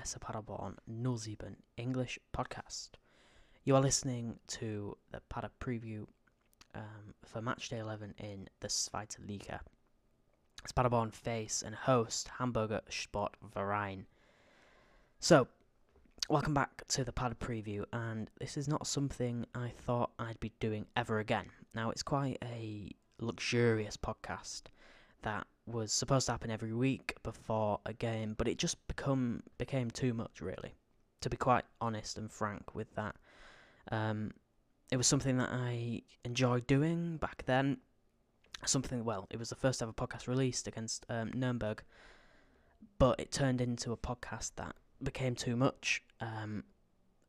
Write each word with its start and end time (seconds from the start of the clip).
To 0.00 0.18
Paderborn 0.18 0.76
07 0.88 1.56
English 1.76 2.18
podcast. 2.32 2.92
You 3.64 3.76
are 3.76 3.82
listening 3.82 4.38
to 4.48 4.96
the 5.12 5.20
Pader 5.30 5.50
preview 5.60 6.06
um, 6.74 7.14
for 7.22 7.42
matchday 7.42 7.80
11 7.80 8.14
in 8.18 8.48
the 8.60 8.68
Zweite 8.68 9.18
Liga. 9.28 9.60
As 10.64 10.72
Paderborn 10.72 11.10
face 11.10 11.62
and 11.64 11.74
host 11.74 12.30
Hamburger 12.38 12.80
Sportverein. 12.90 14.06
So, 15.18 15.46
welcome 16.30 16.54
back 16.54 16.82
to 16.88 17.04
the 17.04 17.12
Pader 17.12 17.36
preview, 17.36 17.84
and 17.92 18.30
this 18.40 18.56
is 18.56 18.66
not 18.66 18.86
something 18.86 19.44
I 19.54 19.68
thought 19.68 20.12
I'd 20.18 20.40
be 20.40 20.52
doing 20.60 20.86
ever 20.96 21.18
again. 21.18 21.50
Now, 21.74 21.90
it's 21.90 22.02
quite 22.02 22.38
a 22.42 22.90
luxurious 23.20 23.98
podcast 23.98 24.62
that 25.22 25.46
was 25.66 25.92
supposed 25.92 26.26
to 26.26 26.32
happen 26.32 26.50
every 26.50 26.72
week 26.72 27.16
before 27.22 27.80
a 27.86 27.92
game, 27.92 28.34
but 28.36 28.48
it 28.48 28.58
just 28.58 28.76
become 28.88 29.42
became 29.58 29.90
too 29.90 30.14
much 30.14 30.40
really. 30.40 30.74
To 31.20 31.30
be 31.30 31.36
quite 31.36 31.64
honest 31.80 32.16
and 32.16 32.30
frank 32.30 32.74
with 32.74 32.94
that, 32.94 33.14
um, 33.92 34.32
it 34.90 34.96
was 34.96 35.06
something 35.06 35.36
that 35.36 35.50
I 35.50 36.02
enjoyed 36.24 36.66
doing 36.66 37.18
back 37.18 37.44
then. 37.46 37.78
Something 38.64 39.04
well, 39.04 39.26
it 39.30 39.38
was 39.38 39.48
the 39.48 39.54
first 39.54 39.82
ever 39.82 39.92
podcast 39.92 40.26
released 40.26 40.66
against 40.66 41.06
um, 41.08 41.30
Nuremberg, 41.34 41.82
but 42.98 43.20
it 43.20 43.30
turned 43.30 43.60
into 43.60 43.92
a 43.92 43.96
podcast 43.96 44.52
that 44.56 44.74
became 45.02 45.34
too 45.34 45.56
much. 45.56 46.02
Um, 46.20 46.64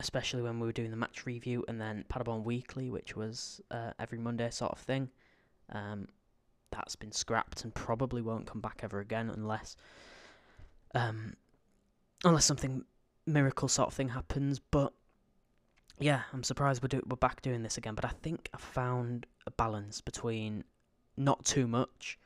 especially 0.01 0.41
when 0.41 0.59
we 0.59 0.65
were 0.65 0.73
doing 0.73 0.89
the 0.89 0.97
match 0.97 1.27
review 1.27 1.63
and 1.67 1.79
then 1.79 2.03
Paderborn 2.09 2.43
Weekly, 2.43 2.89
which 2.89 3.15
was 3.15 3.61
uh, 3.69 3.91
every 3.99 4.17
Monday 4.17 4.49
sort 4.49 4.71
of 4.71 4.79
thing. 4.79 5.09
Um, 5.71 6.07
that's 6.71 6.95
been 6.95 7.11
scrapped 7.11 7.63
and 7.63 7.73
probably 7.73 8.21
won't 8.21 8.47
come 8.47 8.61
back 8.61 8.81
ever 8.83 8.99
again 8.99 9.29
unless 9.29 9.75
um 10.95 11.35
unless 12.23 12.45
something 12.45 12.83
miracle 13.25 13.67
sort 13.67 13.87
of 13.87 13.93
thing 13.93 14.09
happens. 14.09 14.59
But 14.59 14.93
yeah 15.99 16.21
i'm 16.33 16.41
surprised 16.41 16.81
we're, 16.81 16.87
do- 16.87 17.03
we're 17.07 17.15
back 17.15 17.41
doing 17.41 17.61
this 17.61 17.77
again. 17.77 17.93
But 17.95 18.05
i 18.05 18.11
think 18.23 18.49
i 18.53 18.57
found 18.57 19.27
a 19.45 19.51
balance 19.51 20.01
between 20.01 20.63
not 21.17 21.45
too 21.45 21.67
much 21.67 22.17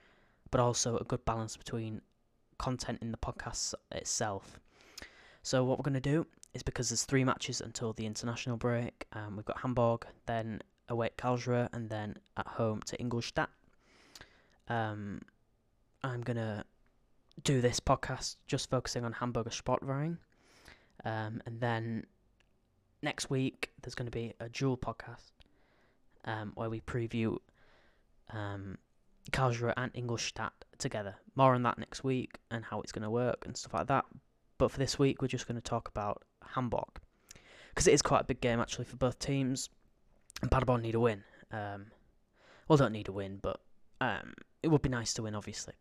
but 0.52 0.62
also 0.62 0.98
a 0.98 1.04
good 1.04 1.26
balance 1.26 1.58
between 1.58 2.02
content 2.58 3.00
in 3.02 3.12
the 3.12 3.18
podcast 3.18 3.74
itself. 3.92 4.60
So 5.44 5.64
what 5.64 5.78
we're 5.78 5.84
going 5.84 5.96
to 5.96 6.00
do 6.00 6.26
is 6.54 6.64
because 6.64 6.90
there's 6.90 7.04
three 7.04 7.24
matches 7.24 7.62
until 7.62 7.94
the 7.94 8.06
international 8.06 8.58
break 8.58 9.06
um, 9.14 9.36
we've 9.36 9.46
got 9.46 9.60
hamburg 9.60 10.06
then 10.26 10.62
away 10.88 11.08
at 11.08 11.18
Karlsruhe 11.18 11.68
and 11.74 11.90
then 11.90 12.16
at 12.38 12.48
home 12.48 12.82
to 12.86 12.98
ingolstadt 13.00 13.50
um, 14.68 15.22
I'm 16.04 16.22
gonna 16.22 16.66
do 17.44 17.62
this 17.62 17.80
podcast 17.80 18.38
just 18.48 18.70
focusing 18.70 19.04
on 19.06 19.14
Hamburger 19.14 19.50
Sportverein, 19.50 20.18
um, 21.04 21.42
and 21.46 21.60
then 21.60 22.06
next 23.02 23.30
week 23.30 23.72
there's 23.82 23.96
going 23.96 24.08
to 24.08 24.12
be 24.12 24.34
a 24.40 24.50
dual 24.50 24.78
podcast 24.78 25.32
um, 26.26 26.52
where 26.56 26.70
we 26.70 26.82
preview 26.82 27.38
um, 28.32 28.78
Karlsruhe 29.32 29.74
and 29.78 29.92
Ingolstadt 29.94 30.66
together. 30.78 31.16
More 31.36 31.54
on 31.54 31.64
that 31.64 31.78
next 31.78 32.04
week 32.04 32.40
and 32.52 32.66
how 32.66 32.82
it's 32.82 32.92
going 32.92 33.04
to 33.04 33.10
work 33.10 33.46
and 33.46 33.56
stuff 33.56 33.74
like 33.74 33.88
that. 33.88 34.06
But 34.58 34.72
for 34.72 34.80
this 34.80 34.98
week, 34.98 35.22
we're 35.22 35.28
just 35.28 35.48
going 35.48 35.56
to 35.56 35.62
talk 35.62 35.88
about 35.88 36.24
Hamburg 36.54 37.00
because 37.70 37.88
it 37.88 37.94
is 37.94 38.02
quite 38.02 38.22
a 38.22 38.26
big 38.26 38.42
game 38.42 38.60
actually 38.60 38.86
for 38.86 38.96
both 38.96 39.20
teams, 39.20 39.70
and 40.42 40.50
Paderborn 40.50 40.82
need 40.82 40.96
a 40.96 41.00
win. 41.00 41.24
Um, 41.52 41.88
well, 42.68 42.78
don't 42.78 42.94
need 42.94 43.10
a 43.10 43.12
win, 43.12 43.40
but 43.42 43.60
um, 44.02 44.34
it 44.64 44.70
would 44.70 44.82
be 44.82 44.90
nice 44.90 45.14
to 45.16 45.24
win, 45.24 45.36
obviously. 45.36 45.74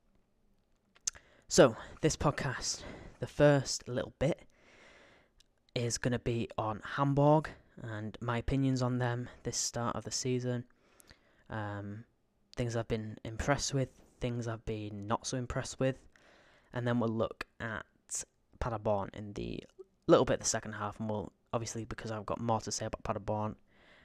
So, 1.48 1.76
this 2.00 2.16
podcast, 2.16 2.82
the 3.20 3.26
first 3.26 3.88
little 3.88 4.14
bit, 4.18 4.42
is 5.74 5.98
going 5.98 6.12
to 6.12 6.18
be 6.18 6.48
on 6.56 6.80
Hamburg 6.96 7.50
and 7.82 8.16
my 8.20 8.38
opinions 8.38 8.82
on 8.82 8.98
them 8.98 9.28
this 9.42 9.56
start 9.56 9.96
of 9.96 10.04
the 10.04 10.10
season. 10.10 10.64
Um, 11.50 12.04
things 12.56 12.76
I've 12.76 12.88
been 12.88 13.18
impressed 13.24 13.74
with, 13.74 13.88
things 14.20 14.46
I've 14.48 14.64
been 14.64 15.06
not 15.06 15.26
so 15.26 15.36
impressed 15.36 15.80
with, 15.80 15.98
and 16.72 16.86
then 16.86 17.00
we'll 17.00 17.10
look 17.10 17.46
at 17.60 17.84
Paderborn 18.60 19.10
in 19.12 19.32
the 19.34 19.60
little 20.06 20.24
bit 20.24 20.40
the 20.40 20.46
second 20.46 20.72
half, 20.74 20.98
and 20.98 21.08
we'll 21.08 21.32
obviously 21.52 21.84
because 21.84 22.10
I've 22.10 22.26
got 22.26 22.40
more 22.40 22.60
to 22.60 22.72
say 22.72 22.86
about 22.86 23.02
Paderborn, 23.04 23.56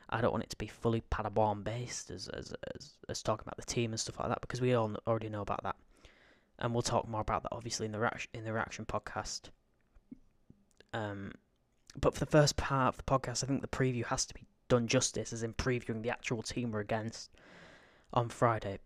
I 0.10 0.22
don't 0.22 0.32
want 0.32 0.44
it 0.44 0.50
to 0.52 0.58
be 0.58 0.68
fully 0.68 1.02
Paderborn 1.12 1.64
based 1.64 2.10
as, 2.10 2.28
as 2.30 2.54
as 2.76 2.94
as 3.08 3.22
talking 3.22 3.44
about 3.46 3.58
the 3.58 3.74
team 3.74 3.92
and 3.92 4.00
stuff 4.00 4.20
like 4.20 4.30
that 4.30 4.42
because 4.42 4.62
we 4.62 4.74
all 4.74 4.96
already 5.08 5.30
know 5.30 5.42
about 5.42 5.64
that, 5.64 5.76
and 6.60 6.74
we'll 6.74 6.82
talk 6.82 7.08
more 7.08 7.22
about 7.22 7.44
that 7.44 7.50
obviously 7.52 7.86
in 7.86 7.92
the 7.92 8.00
reaction 8.00 8.30
in 8.34 8.44
the 8.44 8.54
reaction 8.54 8.86
podcast. 8.86 9.50
Um, 10.94 11.34
but 12.00 12.14
for 12.14 12.20
the 12.20 12.26
first 12.26 12.58
part 12.58 12.96
of 12.96 12.98
the 12.98 13.04
podcast, 13.04 13.44
I 13.44 13.48
think 13.48 13.62
the 13.62 13.68
preview 13.68 14.06
has 14.06 14.26
to 14.26 14.34
be 14.34 14.46
done 14.68 14.88
justice, 14.88 15.34
as 15.34 15.44
in 15.44 15.54
previewing 15.54 16.04
the 16.04 16.10
actual 16.10 16.42
team 16.42 16.72
we're 16.72 16.80
against 16.80 17.32
on 18.14 18.30
Friday. 18.30 18.80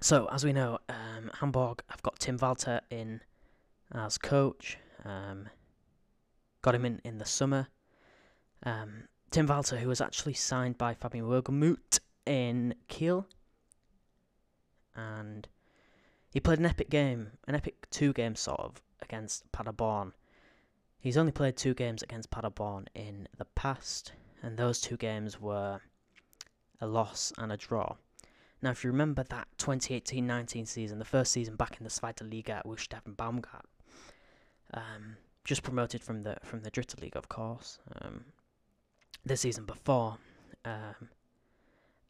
So 0.00 0.26
as 0.32 0.44
we 0.44 0.52
know, 0.52 0.78
um, 0.88 1.30
Hamburg, 1.40 1.82
I've 1.90 2.02
got 2.02 2.18
Tim 2.18 2.38
Walter 2.40 2.80
in 2.90 3.20
as 3.92 4.18
coach. 4.18 4.78
Um, 5.04 5.48
got 6.62 6.74
him 6.74 6.84
in 6.84 7.00
in 7.04 7.18
the 7.18 7.26
summer. 7.26 7.68
Um, 8.64 9.08
Tim 9.32 9.46
Walter, 9.46 9.78
who 9.78 9.88
was 9.88 10.02
actually 10.02 10.34
signed 10.34 10.76
by 10.76 10.92
Fabian 10.92 11.24
Wohlgemuth 11.24 12.00
in 12.26 12.74
Kiel. 12.88 13.26
And 14.94 15.48
he 16.30 16.38
played 16.38 16.58
an 16.58 16.66
epic 16.66 16.90
game, 16.90 17.30
an 17.48 17.54
epic 17.54 17.88
two 17.90 18.12
game 18.12 18.36
sort 18.36 18.60
of, 18.60 18.82
against 19.00 19.50
Paderborn. 19.50 20.12
He's 20.98 21.16
only 21.16 21.32
played 21.32 21.56
two 21.56 21.72
games 21.72 22.02
against 22.02 22.30
Paderborn 22.30 22.88
in 22.94 23.26
the 23.38 23.46
past, 23.46 24.12
and 24.42 24.58
those 24.58 24.82
two 24.82 24.98
games 24.98 25.40
were 25.40 25.80
a 26.82 26.86
loss 26.86 27.32
and 27.38 27.50
a 27.50 27.56
draw. 27.56 27.96
Now, 28.60 28.70
if 28.70 28.84
you 28.84 28.90
remember 28.90 29.22
that 29.24 29.48
2018 29.56 30.26
19 30.26 30.66
season, 30.66 30.98
the 30.98 31.06
first 31.06 31.32
season 31.32 31.56
back 31.56 31.78
in 31.78 31.84
the 31.84 31.90
Zweite 31.90 32.30
Liga 32.30 32.60
with 32.66 32.86
Baumgart, 33.16 33.64
um, 34.74 35.16
just 35.42 35.62
promoted 35.62 36.04
from 36.04 36.22
the 36.22 36.36
from 36.42 36.60
the 36.60 36.70
Dritte 36.70 37.00
League, 37.00 37.16
of 37.16 37.30
course, 37.30 37.78
um, 38.02 38.26
the 39.24 39.36
season 39.36 39.64
before. 39.64 40.18
Um, 40.64 41.08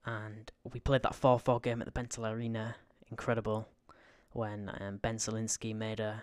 and 0.04 0.50
we 0.72 0.80
played 0.80 1.02
that 1.02 1.14
4 1.14 1.38
4 1.38 1.60
game 1.60 1.80
at 1.80 1.86
the 1.86 1.92
Bentel 1.92 2.30
Arena. 2.30 2.76
Incredible. 3.10 3.68
When 4.32 4.70
um, 4.80 4.96
Ben 4.96 5.16
Zolinski 5.16 5.74
made 5.74 6.00
a, 6.00 6.22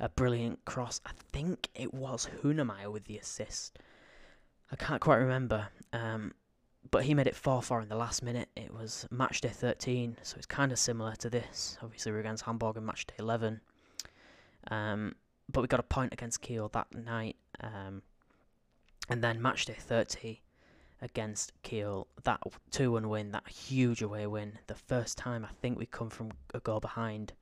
a 0.00 0.08
brilliant 0.08 0.64
cross. 0.64 1.00
I 1.04 1.10
think 1.32 1.68
it 1.74 1.92
was 1.92 2.28
Hünemeier 2.42 2.90
with 2.90 3.04
the 3.04 3.18
assist. 3.18 3.78
I 4.72 4.76
can't 4.76 5.00
quite 5.00 5.16
remember. 5.16 5.68
Um, 5.92 6.32
but 6.90 7.04
he 7.04 7.14
made 7.14 7.26
it 7.26 7.36
4 7.36 7.62
4 7.62 7.82
in 7.82 7.88
the 7.88 7.96
last 7.96 8.22
minute. 8.22 8.48
It 8.56 8.72
was 8.72 9.06
match 9.10 9.40
day 9.40 9.48
13, 9.48 10.16
so 10.22 10.36
it's 10.36 10.46
kind 10.46 10.72
of 10.72 10.78
similar 10.78 11.14
to 11.16 11.30
this. 11.30 11.78
Obviously, 11.82 12.12
we're 12.12 12.20
against 12.20 12.44
Hamburg 12.44 12.76
in 12.76 12.86
match 12.86 13.06
day 13.06 13.14
11. 13.18 13.60
Um, 14.70 15.14
but 15.52 15.60
we 15.60 15.68
got 15.68 15.80
a 15.80 15.84
point 15.84 16.12
against 16.12 16.40
Kiel 16.42 16.68
that 16.72 16.92
night. 16.94 17.36
Um, 17.60 18.02
and 19.08 19.22
then 19.22 19.40
match 19.40 19.66
day 19.66 19.76
30 19.78 20.40
against 21.00 21.52
Kiel, 21.62 22.08
that 22.24 22.40
2 22.70 22.92
1 22.92 23.08
win, 23.08 23.32
that 23.32 23.48
huge 23.48 24.02
away 24.02 24.26
win. 24.26 24.58
The 24.66 24.74
first 24.74 25.18
time 25.18 25.44
I 25.44 25.52
think 25.60 25.78
we 25.78 25.86
come 25.86 26.10
from 26.10 26.32
a 26.54 26.60
goal 26.60 26.80
behind, 26.80 27.32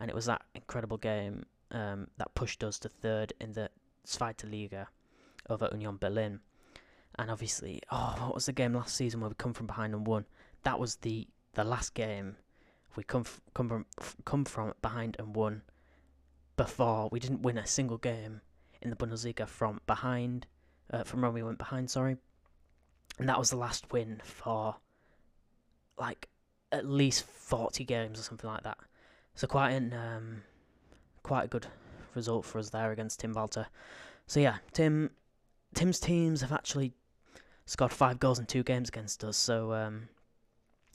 and 0.00 0.10
it 0.10 0.14
was 0.14 0.26
that 0.26 0.42
incredible 0.54 0.98
game 0.98 1.46
um, 1.70 2.08
that 2.18 2.34
pushed 2.34 2.62
us 2.64 2.78
to 2.80 2.88
third 2.88 3.32
in 3.40 3.52
the 3.52 3.70
Zweite 4.06 4.50
Liga 4.50 4.88
over 5.48 5.68
Union 5.72 5.96
Berlin. 5.96 6.40
And 7.18 7.30
obviously, 7.30 7.80
oh, 7.90 8.14
what 8.18 8.34
was 8.34 8.46
the 8.46 8.52
game 8.52 8.74
last 8.74 8.94
season 8.94 9.20
where 9.20 9.30
we 9.30 9.36
come 9.36 9.54
from 9.54 9.66
behind 9.66 9.94
and 9.94 10.06
won? 10.06 10.26
That 10.64 10.78
was 10.78 10.96
the, 10.96 11.26
the 11.54 11.64
last 11.64 11.94
game 11.94 12.36
we 12.96 13.04
come 13.04 13.22
f- 13.22 13.40
come 13.54 13.68
from 13.68 13.86
f- 14.00 14.16
come 14.24 14.44
from 14.44 14.74
behind 14.82 15.16
and 15.18 15.34
won. 15.36 15.62
Before 16.56 17.08
we 17.12 17.20
didn't 17.20 17.42
win 17.42 17.58
a 17.58 17.66
single 17.66 17.98
game 17.98 18.40
in 18.80 18.90
the 18.90 18.96
Bundesliga 18.96 19.46
from 19.46 19.80
behind, 19.86 20.46
uh, 20.92 21.04
from 21.04 21.22
when 21.22 21.32
we 21.32 21.42
went 21.42 21.58
behind. 21.58 21.90
Sorry, 21.90 22.16
and 23.18 23.28
that 23.28 23.38
was 23.38 23.50
the 23.50 23.56
last 23.56 23.92
win 23.92 24.20
for 24.24 24.76
like 25.98 26.28
at 26.72 26.86
least 26.86 27.24
forty 27.24 27.84
games 27.84 28.18
or 28.18 28.22
something 28.22 28.48
like 28.48 28.62
that. 28.64 28.78
So 29.34 29.46
quite 29.46 29.70
an 29.70 29.92
um, 29.92 30.42
quite 31.22 31.44
a 31.44 31.48
good 31.48 31.66
result 32.14 32.44
for 32.44 32.58
us 32.58 32.70
there 32.70 32.92
against 32.92 33.20
Tim 33.20 33.32
Walter. 33.32 33.66
So 34.26 34.40
yeah, 34.40 34.56
Tim 34.72 35.10
Tim's 35.74 36.00
teams 36.00 36.40
have 36.40 36.52
actually 36.52 36.94
scored 37.66 37.92
five 37.92 38.18
goals 38.18 38.38
in 38.38 38.46
two 38.46 38.62
games 38.62 38.88
against 38.88 39.22
us. 39.24 39.36
So 39.36 39.72
um, 39.72 40.08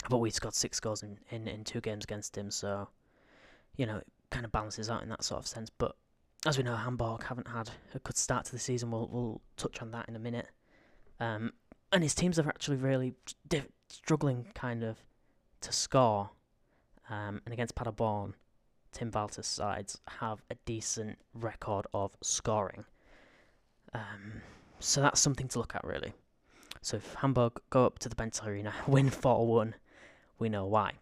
but 0.09 0.17
we 0.17 0.31
scored 0.31 0.55
six 0.55 0.79
goals 0.79 1.03
in, 1.03 1.19
in, 1.29 1.47
in 1.47 1.63
two 1.63 1.81
games 1.81 2.03
against 2.03 2.37
him. 2.37 2.49
So 2.51 2.89
you 3.75 3.85
know, 3.85 3.97
it 3.97 4.07
kind 4.29 4.45
of 4.45 4.51
balances 4.51 4.89
out 4.89 5.03
in 5.03 5.09
that 5.09 5.23
sort 5.23 5.39
of 5.39 5.47
sense. 5.47 5.69
But 5.69 5.95
as 6.45 6.57
we 6.57 6.63
know, 6.63 6.75
Hamburg 6.75 7.23
haven't 7.23 7.47
had 7.47 7.69
a 7.93 7.99
good 7.99 8.17
start 8.17 8.45
to 8.45 8.51
the 8.51 8.59
season. 8.59 8.91
We'll 8.91 9.07
we'll 9.11 9.41
touch 9.57 9.81
on 9.81 9.91
that 9.91 10.07
in 10.07 10.15
a 10.15 10.19
minute. 10.19 10.47
Um, 11.19 11.53
and 11.91 12.03
his 12.03 12.15
teams 12.15 12.39
are 12.39 12.47
actually 12.47 12.77
really 12.77 13.13
struggling, 13.89 14.47
kind 14.55 14.83
of, 14.83 14.97
to 15.61 15.71
score. 15.71 16.31
Um, 17.09 17.41
and 17.45 17.53
against 17.53 17.75
Paderborn, 17.75 18.33
Tim 18.91 19.11
Walter's 19.11 19.47
sides 19.47 19.99
have 20.19 20.41
a 20.49 20.55
decent 20.65 21.19
record 21.33 21.85
of 21.93 22.11
scoring. 22.21 22.85
Um, 23.93 24.41
so 24.79 25.01
that's 25.01 25.19
something 25.19 25.47
to 25.49 25.59
look 25.59 25.75
at, 25.75 25.83
really. 25.83 26.13
So 26.81 26.97
if 26.97 27.13
Hamburg 27.15 27.61
go 27.69 27.85
up 27.85 27.99
to 27.99 28.09
the 28.09 28.15
Bentel 28.15 28.47
Arena, 28.47 28.73
win 28.87 29.09
4 29.09 29.45
1, 29.45 29.75
we 30.39 30.49
know 30.49 30.65
why. 30.65 30.93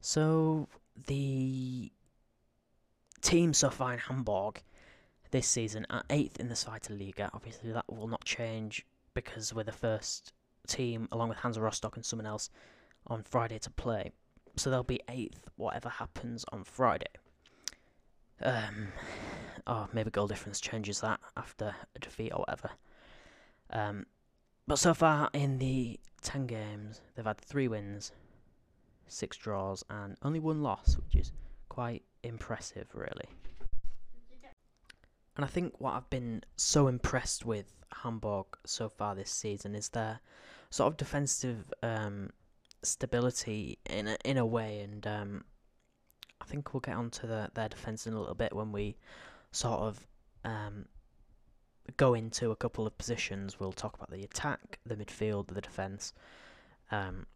So 0.00 0.68
the 1.06 1.90
team 3.22 3.54
so 3.54 3.70
far 3.70 3.92
in 3.94 3.98
Hamburg 3.98 4.62
this 5.30 5.48
season 5.48 5.86
are 5.88 6.04
eighth 6.10 6.38
in 6.38 6.48
the 6.48 6.54
Zweite 6.54 6.90
Liga. 6.90 7.30
Obviously, 7.32 7.72
that 7.72 7.90
will 7.90 8.06
not 8.06 8.24
change 8.24 8.84
because 9.14 9.54
we're 9.54 9.62
the 9.62 9.72
first 9.72 10.32
team, 10.68 11.08
along 11.10 11.30
with 11.30 11.38
Hansa 11.38 11.60
Rostock 11.60 11.96
and 11.96 12.04
someone 12.04 12.26
else, 12.26 12.50
on 13.06 13.22
Friday 13.22 13.58
to 13.60 13.70
play. 13.70 14.12
So 14.56 14.70
they'll 14.70 14.82
be 14.82 15.00
eighth, 15.08 15.48
whatever 15.56 15.88
happens 15.88 16.44
on 16.52 16.64
Friday. 16.64 17.06
Um, 18.42 18.88
oh, 19.66 19.88
maybe 19.92 20.10
goal 20.10 20.26
difference 20.26 20.60
changes 20.60 21.00
that 21.00 21.20
after 21.36 21.74
a 21.96 21.98
defeat 21.98 22.32
or 22.32 22.40
whatever. 22.40 22.70
Um, 23.70 24.06
but 24.66 24.78
so 24.78 24.94
far 24.94 25.30
in 25.32 25.58
the 25.58 25.98
10 26.22 26.46
games, 26.46 27.00
they've 27.14 27.24
had 27.24 27.38
three 27.38 27.68
wins, 27.68 28.12
six 29.06 29.36
draws, 29.36 29.82
and 29.88 30.16
only 30.22 30.40
one 30.40 30.62
loss, 30.62 30.96
which 30.96 31.16
is 31.16 31.32
quite 31.68 32.02
impressive, 32.22 32.88
really. 32.94 33.28
And 35.36 35.44
I 35.44 35.48
think 35.48 35.80
what 35.80 35.94
I've 35.94 36.10
been 36.10 36.42
so 36.56 36.88
impressed 36.88 37.46
with 37.46 37.72
Hamburg 38.02 38.46
so 38.66 38.88
far 38.88 39.14
this 39.14 39.30
season 39.30 39.74
is 39.74 39.88
their 39.88 40.20
sort 40.70 40.92
of 40.92 40.96
defensive 40.98 41.72
um, 41.82 42.30
stability 42.82 43.78
in 43.88 44.08
a, 44.08 44.16
in 44.24 44.36
a 44.36 44.44
way, 44.44 44.80
and 44.80 45.06
um, 45.06 45.44
I 46.40 46.44
think 46.44 46.74
we'll 46.74 46.80
get 46.80 46.96
onto 46.96 47.26
the, 47.26 47.50
their 47.54 47.68
defence 47.68 48.06
in 48.06 48.12
a 48.12 48.20
little 48.20 48.34
bit 48.34 48.54
when 48.54 48.72
we 48.72 48.96
sort 49.52 49.80
of 49.80 50.06
um, 50.44 50.86
go 51.96 52.14
into 52.14 52.50
a 52.50 52.56
couple 52.56 52.86
of 52.86 52.96
positions. 52.98 53.58
We'll 53.58 53.72
talk 53.72 53.94
about 53.94 54.10
the 54.10 54.24
attack, 54.24 54.80
the 54.84 54.96
midfield, 54.96 55.48
the 55.48 55.60
defence. 55.60 56.12
Um, 56.90 57.26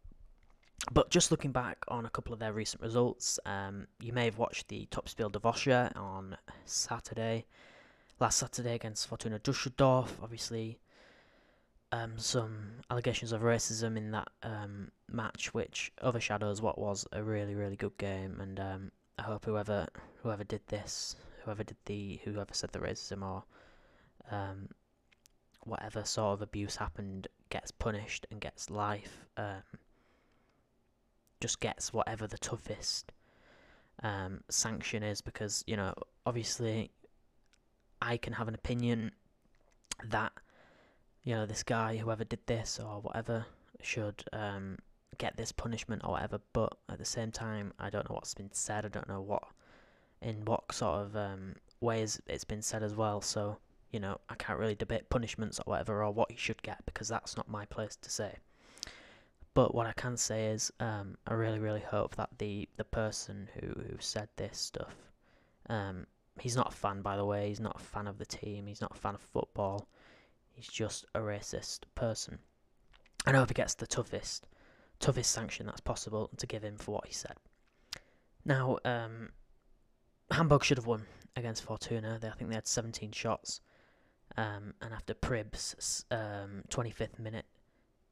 but 0.91 1.09
just 1.09 1.31
looking 1.31 1.51
back 1.51 1.83
on 1.87 2.05
a 2.05 2.09
couple 2.09 2.33
of 2.33 2.39
their 2.39 2.53
recent 2.53 2.81
results, 2.81 3.39
um, 3.45 3.87
you 3.99 4.13
may 4.13 4.25
have 4.25 4.37
watched 4.37 4.67
the 4.67 4.87
Topspiel 4.91 5.31
der 5.31 5.39
Woche 5.39 5.91
on 5.95 6.37
Saturday, 6.65 7.45
last 8.19 8.37
Saturday 8.37 8.75
against 8.75 9.07
Fortuna 9.07 9.39
Dusseldorf. 9.39 10.17
Obviously, 10.21 10.79
um, 11.91 12.13
some 12.17 12.75
allegations 12.89 13.31
of 13.31 13.41
racism 13.41 13.97
in 13.97 14.11
that 14.11 14.29
um, 14.43 14.91
match, 15.09 15.53
which 15.53 15.91
overshadows 16.01 16.61
what 16.61 16.77
was 16.77 17.07
a 17.11 17.23
really, 17.23 17.55
really 17.55 17.75
good 17.75 17.97
game. 17.97 18.39
And 18.39 18.59
um, 18.59 18.91
I 19.17 19.23
hope 19.23 19.45
whoever 19.45 19.87
whoever 20.21 20.43
did 20.43 20.61
this, 20.67 21.15
whoever 21.43 21.63
did 21.63 21.77
the 21.85 22.19
whoever 22.23 22.53
said 22.53 22.71
the 22.71 22.79
racism 22.79 23.23
or 23.23 23.43
um, 24.31 24.69
whatever 25.63 26.03
sort 26.03 26.33
of 26.33 26.41
abuse 26.41 26.75
happened 26.75 27.27
gets 27.49 27.71
punished 27.71 28.25
and 28.31 28.39
gets 28.39 28.69
life. 28.69 29.25
Just 31.39 31.59
gets 31.59 31.93
whatever 31.93 32.27
the 32.27 32.37
toughest 32.37 33.11
um, 34.03 34.41
sanction 34.49 35.03
is 35.03 35.21
because 35.21 35.63
you 35.67 35.75
know 35.75 35.93
obviously 36.25 36.91
I 38.01 38.17
can 38.17 38.33
have 38.33 38.47
an 38.47 38.55
opinion 38.55 39.11
that 40.05 40.31
you 41.23 41.33
know 41.35 41.45
this 41.45 41.63
guy 41.63 41.97
whoever 41.97 42.23
did 42.23 42.45
this 42.45 42.79
or 42.79 43.01
whatever 43.01 43.45
should 43.81 44.23
um, 44.33 44.77
get 45.17 45.35
this 45.37 45.51
punishment 45.51 46.03
or 46.03 46.11
whatever 46.11 46.39
but 46.53 46.77
at 46.89 46.99
the 46.99 47.05
same 47.05 47.31
time 47.31 47.73
I 47.79 47.89
don't 47.89 48.07
know 48.09 48.15
what's 48.15 48.33
been 48.33 48.51
said. 48.51 48.85
I 48.85 48.89
don't 48.89 49.09
know 49.09 49.21
what 49.21 49.43
in 50.21 50.45
what 50.45 50.71
sort 50.71 51.01
of 51.01 51.15
um, 51.15 51.55
ways 51.81 52.19
it's 52.27 52.43
been 52.43 52.61
said 52.61 52.83
as 52.83 52.95
well. 52.95 53.21
So 53.21 53.57
you 53.91 53.99
know 53.99 54.19
I 54.29 54.35
can't 54.35 54.59
really 54.59 54.75
debate 54.75 55.09
punishments 55.09 55.59
or 55.59 55.63
whatever 55.71 56.03
or 56.03 56.11
what 56.11 56.31
he 56.31 56.37
should 56.37 56.61
get 56.61 56.85
because 56.85 57.07
that's 57.07 57.35
not 57.35 57.49
my 57.49 57.65
place 57.65 57.95
to 58.01 58.09
say 58.11 58.35
but 59.57 59.73
what 59.73 59.87
I 59.87 59.93
can 59.93 60.17
say 60.17 60.49
is, 60.49 60.71
um, 60.79 61.17
I 61.25 61.33
really, 61.33 61.57
really 61.57 61.81
hope 61.81 62.15
that 62.17 62.29
the, 62.37 62.69
the 62.77 62.83
person 62.83 63.49
who, 63.55 63.69
who 63.69 63.95
said 63.97 64.29
this 64.35 64.55
stuff, 64.55 64.93
um, 65.67 66.05
he's 66.39 66.55
not 66.55 66.71
a 66.71 66.75
fan, 66.75 67.01
by 67.01 67.17
the 67.17 67.25
way. 67.25 67.47
He's 67.47 67.59
not 67.59 67.75
a 67.75 67.83
fan 67.83 68.05
of 68.05 68.19
the 68.19 68.25
team. 68.27 68.67
He's 68.67 68.81
not 68.81 68.95
a 68.95 68.99
fan 68.99 69.15
of 69.15 69.21
football. 69.21 69.87
He's 70.53 70.67
just 70.67 71.07
a 71.15 71.21
racist 71.21 71.85
person. 71.95 72.37
I 73.25 73.31
hope 73.31 73.49
he 73.49 73.55
gets 73.55 73.73
the 73.73 73.87
toughest, 73.87 74.45
toughest 74.99 75.31
sanction 75.31 75.65
that's 75.65 75.81
possible 75.81 76.29
to 76.37 76.45
give 76.45 76.61
him 76.61 76.77
for 76.77 76.91
what 76.91 77.07
he 77.07 77.13
said. 77.15 77.37
Now, 78.45 78.77
um, 78.85 79.29
Hamburg 80.29 80.65
should 80.65 80.77
have 80.77 80.85
won 80.85 81.07
against 81.35 81.63
Fortuna. 81.63 82.19
They, 82.21 82.27
I 82.27 82.33
think 82.33 82.51
they 82.51 82.55
had 82.57 82.67
17 82.67 83.11
shots. 83.11 83.61
Um, 84.37 84.75
and 84.83 84.93
after 84.93 85.15
Prib's 85.15 86.05
25th 86.11 87.17
um, 87.17 87.23
minute 87.23 87.45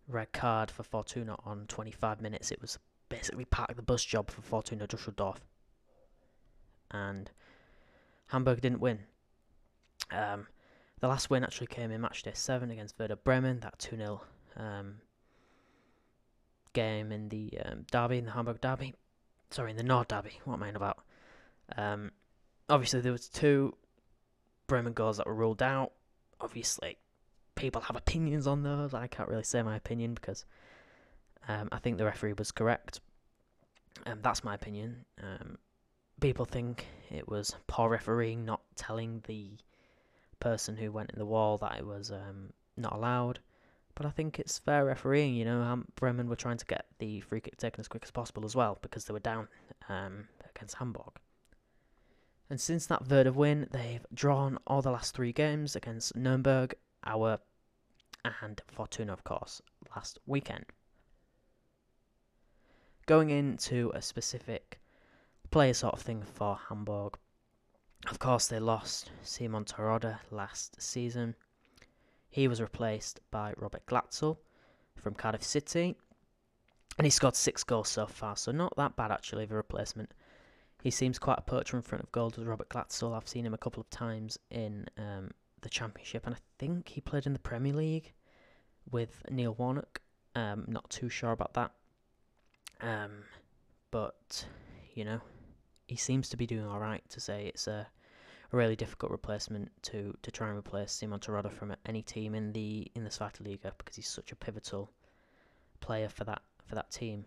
red 0.07 0.31
card 0.31 0.72
for 0.72 0.84
Fortuna 0.84 1.36
on 1.46 1.66
25 1.68 2.22
minutes. 2.22 2.52
It 2.52 2.62
was 2.62 2.78
basically 3.10 3.46
part 3.46 3.69
of 3.69 3.75
the 3.75 3.81
bus 3.81 4.04
job 4.04 4.30
for 4.30 4.42
Fortuna 4.42 4.88
Dusseldorf. 4.88 5.42
And 6.92 7.31
Hamburg 8.28 8.62
didn't 8.62 8.80
win. 8.80 9.00
Um, 10.12 10.48
the 11.00 11.07
last 11.07 11.30
win 11.30 11.44
actually 11.44 11.68
came 11.68 11.92
in 11.92 12.02
match 12.02 12.24
day 12.24 12.31
7 12.34 12.69
against 12.72 12.98
Werder 13.00 13.16
Bremen, 13.16 13.60
that 13.62 13.78
2 13.80 13.98
0 13.98 14.22
um, 14.57 14.96
game 16.74 17.12
in 17.12 17.30
the 17.30 17.54
um, 17.66 17.86
derby, 17.92 18.19
in 18.19 18.25
the 18.25 18.31
Hamburg 18.31 18.62
derby. 18.62 18.94
Sorry, 19.50 19.72
in 19.72 19.78
the 19.78 19.84
Nord 19.84 20.08
derby. 20.08 20.40
What 20.46 20.56
am 20.56 20.63
I 20.63 20.69
about? 20.69 21.00
Um, 21.78 22.12
obviously, 22.69 23.01
there 23.01 23.12
was 23.12 23.30
two 23.30 23.75
Bremen 24.68 24.94
goals 24.94 25.18
that 25.18 25.28
were 25.28 25.36
ruled 25.36 25.62
out. 25.62 25.92
Obviously, 26.40 26.98
people 27.56 27.81
have 27.81 27.96
opinions 27.96 28.48
on 28.48 28.63
those. 28.63 28.94
I 28.94 29.07
can't 29.07 29.30
really 29.30 29.44
say 29.44 29.62
my 29.62 29.75
opinion 29.75 30.13
because 30.13 30.46
um, 31.48 31.69
I 31.72 31.80
think 31.80 31.98
the 31.98 32.06
referee 32.06 32.34
was 32.38 32.52
correct. 32.52 33.00
Um, 34.06 34.19
that's 34.22 34.44
my 34.44 34.54
opinion. 34.54 35.06
Um, 35.22 35.57
people 36.19 36.46
think 36.46 36.86
it 37.12 37.28
was 37.28 37.56
poor 37.68 37.90
refereeing, 37.90 38.46
not 38.46 38.62
telling 38.75 39.24
the 39.28 39.52
person 40.39 40.75
who 40.75 40.91
went 40.91 41.12
in 41.12 41.20
the 41.20 41.25
wall 41.25 41.58
that 41.58 41.77
it 41.77 41.86
was 41.86 42.12
um, 42.12 42.51
not 42.77 42.94
allowed. 42.94 43.39
But 43.96 44.06
I 44.06 44.10
think 44.10 44.39
it's 44.39 44.60
fair 44.60 44.86
refereeing. 44.86 45.36
You 45.36 45.46
know, 45.46 45.84
Bremen 45.96 46.27
were 46.27 46.36
trying 46.36 46.58
to 46.58 46.65
get 46.65 46.86
the 47.00 47.22
free 47.22 47.39
kick 47.39 47.58
taken 47.58 47.79
as 47.79 47.88
quick 47.88 48.03
as 48.03 48.12
possible 48.12 48.44
as 48.44 48.56
well 48.56 48.77
because 48.82 49.06
they 49.06 49.13
were 49.13 49.20
down 49.20 49.48
um, 49.88 50.27
against 50.53 50.75
Hamburg. 50.75 51.13
And 52.50 52.60
since 52.60 52.86
that 52.88 53.10
Werder 53.10 53.32
win, 53.32 53.68
they've 53.72 54.06
drawn 54.13 54.60
all 54.68 54.82
the 54.82 54.91
last 54.91 55.15
three 55.15 55.32
games 55.32 55.75
against 55.75 56.15
Nuremberg, 56.15 56.75
our 57.06 57.39
and 58.41 58.62
Fortuna, 58.67 59.13
of 59.13 59.24
course, 59.24 59.62
last 59.96 60.20
weekend. 60.25 60.65
Going 63.05 63.29
into 63.29 63.91
a 63.94 64.01
specific 64.01 64.79
player 65.51 65.74
sort 65.74 65.94
of 65.94 66.01
thing 66.01 66.24
for 66.24 66.58
Hamburg, 66.70 67.17
of 68.10 68.20
course, 68.20 68.48
they 68.48 68.60
lost 68.60 69.12
Simon 69.24 69.65
Terodde 69.65 70.17
last 70.32 70.82
season. 70.82 71.36
He 72.29 72.48
was 72.48 72.62
replaced 72.62 73.20
by 73.32 73.53
Robert 73.58 73.86
Glatzel 73.86 74.38
from 74.96 75.13
Cardiff 75.13 75.44
City, 75.44 75.96
and 76.98 77.05
he 77.05 77.12
scored 77.12 77.36
six 77.36 77.63
goals 77.63 77.89
so 77.89 78.05
far, 78.05 78.36
so 78.36 78.51
not 78.51 78.75
that 78.77 78.96
bad 78.96 79.12
actually, 79.12 79.46
the 79.46 79.55
replacement. 79.55 80.13
He 80.84 80.91
seems 80.91 81.17
quite 81.17 81.39
a 81.39 81.41
poacher 81.41 81.77
in 81.77 81.84
front 81.84 82.03
of 82.03 82.12
goal, 82.12 82.29
does 82.29 82.46
Robert 82.46 82.70
Glatzel. 82.70 83.15
I've 83.15 83.27
seen 83.27 83.46
him 83.46 83.55
a 83.55 83.58
couple 83.58 83.82
of 83.82 83.89
times 83.89 84.38
in 84.51 84.86
um, 84.98 85.32
the 85.65 85.69
Championship, 85.69 86.27
and 86.27 86.36
I 86.36 86.38
think 86.60 86.89
he 86.89 87.01
played 87.01 87.25
in 87.25 87.34
the 87.34 87.39
Premier 87.39 87.74
League 87.74 88.13
with 88.91 89.24
Neil 89.31 89.55
Warnock. 89.55 90.00
Um, 90.36 90.63
not 90.67 90.88
too 90.91 91.10
sure 91.10 91.31
about 91.31 91.55
that. 91.55 91.72
Um, 92.81 93.24
but 93.89 94.45
you 94.93 95.03
know, 95.05 95.19
he 95.88 95.95
seems 95.95 96.29
to 96.29 96.38
be 96.38 96.45
doing 96.45 96.67
all 96.67 96.79
right. 96.79 97.03
To 97.10 97.19
say 97.19 97.48
it's 97.48 97.65
a, 97.65 97.88
a 98.53 98.55
really 98.55 98.75
difficult 98.75 99.12
replacement 99.12 99.72
to 99.84 100.15
to 100.22 100.29
try 100.29 100.50
and 100.50 100.57
replace 100.57 100.91
Simon 100.91 101.19
Terodde 101.19 101.51
from 101.51 101.75
any 101.88 102.03
team 102.03 102.36
in 102.36 102.53
the 102.53 102.91
in 102.93 103.03
the 103.03 103.10
Zweite 103.10 103.43
Liga 103.43 103.74
because 103.79 103.95
he's 103.95 104.07
such 104.07 104.31
a 104.31 104.36
pivotal 104.36 104.91
player 105.79 106.10
for 106.10 106.25
that 106.25 106.43
for 106.67 106.75
that 106.75 106.91
team. 106.91 107.25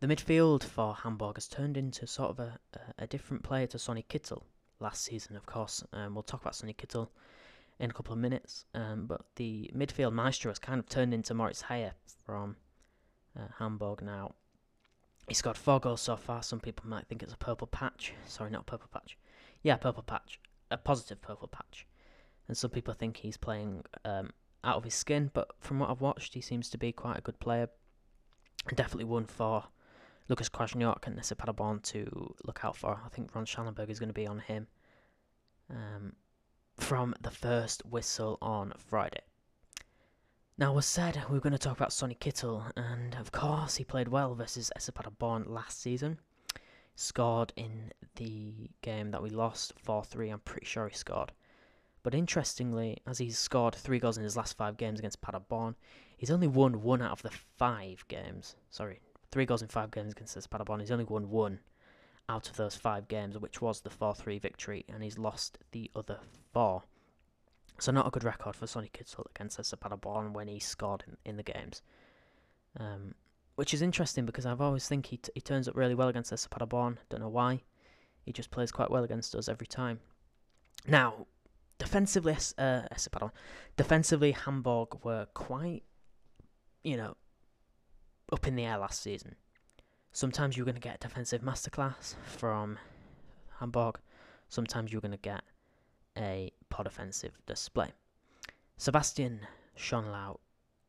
The 0.00 0.08
midfield 0.08 0.64
for 0.64 0.96
Hamburg 0.96 1.36
has 1.36 1.46
turned 1.46 1.76
into 1.76 2.08
sort 2.08 2.30
of 2.30 2.40
a, 2.40 2.58
a, 2.74 3.04
a 3.04 3.06
different 3.06 3.44
player 3.44 3.68
to 3.68 3.78
Sonny 3.78 4.04
Kittel 4.08 4.42
last 4.82 5.04
season, 5.04 5.36
of 5.36 5.46
course. 5.46 5.82
Um, 5.92 6.14
we'll 6.14 6.22
talk 6.22 6.42
about 6.42 6.54
Sonny 6.54 6.74
Kittel 6.74 7.08
in 7.78 7.90
a 7.90 7.92
couple 7.92 8.12
of 8.12 8.18
minutes. 8.18 8.66
Um, 8.74 9.06
but 9.06 9.22
the 9.36 9.70
midfield 9.74 10.12
maestro 10.12 10.50
has 10.50 10.58
kind 10.58 10.78
of 10.78 10.88
turned 10.88 11.14
into 11.14 11.34
Moritz 11.34 11.62
Heyer 11.62 11.92
from 12.24 12.56
uh, 13.38 13.48
Hamburg 13.58 14.02
now. 14.02 14.34
He 15.28 15.34
scored 15.34 15.56
four 15.56 15.80
goals 15.80 16.00
so 16.00 16.16
far. 16.16 16.42
Some 16.42 16.60
people 16.60 16.88
might 16.88 17.06
think 17.06 17.22
it's 17.22 17.32
a 17.32 17.38
purple 17.38 17.66
patch. 17.66 18.12
Sorry, 18.26 18.50
not 18.50 18.62
a 18.62 18.64
purple 18.64 18.88
patch. 18.92 19.16
Yeah, 19.62 19.76
purple 19.76 20.02
patch. 20.02 20.40
A 20.70 20.76
positive 20.76 21.22
purple 21.22 21.48
patch. 21.48 21.86
And 22.48 22.56
some 22.56 22.70
people 22.70 22.92
think 22.92 23.18
he's 23.18 23.36
playing 23.36 23.84
um, 24.04 24.30
out 24.64 24.76
of 24.76 24.84
his 24.84 24.94
skin. 24.94 25.30
But 25.32 25.52
from 25.60 25.78
what 25.78 25.90
I've 25.90 26.00
watched, 26.00 26.34
he 26.34 26.40
seems 26.40 26.68
to 26.70 26.78
be 26.78 26.92
quite 26.92 27.18
a 27.18 27.22
good 27.22 27.38
player. 27.38 27.68
Definitely 28.74 29.04
one 29.04 29.26
for 29.26 29.64
Lukas 30.32 30.48
Kwasniok 30.48 31.06
and 31.06 31.14
Nessa 31.14 31.36
Paderborn 31.36 31.80
to 31.80 32.34
look 32.46 32.64
out 32.64 32.74
for. 32.74 32.98
I 33.04 33.10
think 33.10 33.34
Ron 33.34 33.44
Schallenberg 33.44 33.90
is 33.90 33.98
going 33.98 34.08
to 34.08 34.14
be 34.14 34.26
on 34.26 34.38
him 34.38 34.66
um, 35.68 36.14
from 36.78 37.14
the 37.20 37.30
first 37.30 37.84
whistle 37.84 38.38
on 38.40 38.72
Friday. 38.78 39.20
Now, 40.56 40.72
was 40.72 40.86
said 40.86 41.22
we 41.28 41.36
are 41.36 41.42
going 41.42 41.52
to 41.52 41.58
talk 41.58 41.76
about 41.76 41.92
Sonny 41.92 42.14
Kittel, 42.14 42.64
and 42.78 43.14
of 43.16 43.30
course, 43.30 43.74
he 43.74 43.84
played 43.84 44.08
well 44.08 44.34
versus 44.34 44.70
SC 44.78 44.94
last 45.20 45.82
season. 45.82 46.18
Scored 46.94 47.52
in 47.54 47.92
the 48.16 48.70
game 48.80 49.10
that 49.10 49.22
we 49.22 49.28
lost 49.28 49.74
4 49.80 50.02
3. 50.02 50.30
I'm 50.30 50.40
pretty 50.40 50.64
sure 50.64 50.88
he 50.88 50.94
scored. 50.94 51.32
But 52.02 52.14
interestingly, 52.14 52.96
as 53.06 53.18
he's 53.18 53.38
scored 53.38 53.74
three 53.74 53.98
goals 53.98 54.16
in 54.16 54.24
his 54.24 54.38
last 54.38 54.56
five 54.56 54.78
games 54.78 54.98
against 54.98 55.20
Paderborn, 55.20 55.76
he's 56.16 56.30
only 56.30 56.48
won 56.48 56.80
one 56.80 57.02
out 57.02 57.12
of 57.12 57.20
the 57.20 57.30
five 57.58 58.02
games. 58.08 58.56
Sorry, 58.70 59.02
three 59.32 59.46
goals 59.46 59.62
in 59.62 59.68
five 59.68 59.90
games 59.90 60.12
against 60.12 60.50
Paderborn. 60.50 60.80
He's 60.80 60.90
only 60.90 61.04
won 61.04 61.30
one 61.30 61.58
out 62.28 62.48
of 62.48 62.56
those 62.56 62.76
five 62.76 63.08
games, 63.08 63.38
which 63.38 63.60
was 63.60 63.80
the 63.80 63.90
4 63.90 64.14
3 64.14 64.38
victory, 64.38 64.84
and 64.88 65.02
he's 65.02 65.18
lost 65.18 65.58
the 65.72 65.90
other 65.96 66.20
four. 66.52 66.84
So, 67.78 67.90
not 67.90 68.06
a 68.06 68.10
good 68.10 68.22
record 68.22 68.54
for 68.54 68.66
Sonny 68.66 68.90
Kittel 68.92 69.26
against 69.34 69.64
SC 69.64 69.80
Paderborn 69.80 70.34
when 70.34 70.46
he 70.46 70.60
scored 70.60 71.02
in, 71.08 71.16
in 71.24 71.36
the 71.36 71.42
games. 71.42 71.82
Um, 72.78 73.14
which 73.56 73.74
is 73.74 73.82
interesting 73.82 74.24
because 74.24 74.46
I've 74.46 74.60
always 74.60 74.86
think 74.86 75.06
he, 75.06 75.16
t- 75.16 75.32
he 75.34 75.40
turns 75.40 75.68
up 75.68 75.76
really 75.76 75.94
well 75.94 76.08
against 76.08 76.36
SC 76.36 76.50
Paderborn. 76.50 76.98
Don't 77.08 77.20
know 77.20 77.28
why. 77.28 77.62
He 78.24 78.32
just 78.32 78.50
plays 78.50 78.70
quite 78.70 78.90
well 78.90 79.04
against 79.04 79.34
us 79.34 79.48
every 79.48 79.66
time. 79.66 80.00
Now, 80.86 81.26
defensively, 81.78 82.36
uh, 82.58 82.82
defensively, 83.76 84.32
Hamburg 84.32 85.04
were 85.04 85.26
quite, 85.34 85.82
you 86.84 86.96
know, 86.96 87.16
up 88.32 88.46
in 88.46 88.56
the 88.56 88.64
air 88.64 88.78
last 88.78 89.02
season. 89.02 89.36
Sometimes 90.12 90.56
you're 90.56 90.66
going 90.66 90.74
to 90.74 90.80
get 90.80 90.96
a 90.96 90.98
defensive 90.98 91.42
masterclass 91.42 92.16
from 92.24 92.78
Hamburg. 93.60 93.98
Sometimes 94.48 94.92
you're 94.92 95.00
going 95.00 95.12
to 95.12 95.18
get 95.18 95.42
a 96.18 96.52
pod 96.68 96.86
offensive 96.86 97.38
display. 97.46 97.92
Sebastian 98.76 99.40
Schonlau 99.78 100.38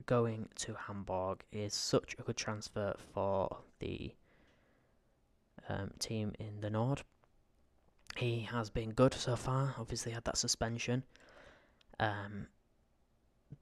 going 0.05 0.49
to 0.55 0.73
Hamburg 0.73 1.43
is 1.51 1.73
such 1.73 2.15
a 2.19 2.23
good 2.23 2.35
transfer 2.35 2.95
for 3.13 3.57
the 3.79 4.13
um, 5.69 5.91
team 5.99 6.33
in 6.39 6.59
the 6.61 6.69
Nord. 6.69 7.03
He 8.17 8.41
has 8.51 8.69
been 8.69 8.91
good 8.91 9.13
so 9.13 9.35
far. 9.35 9.75
Obviously, 9.79 10.11
had 10.11 10.25
that 10.25 10.37
suspension, 10.37 11.03
um, 11.99 12.47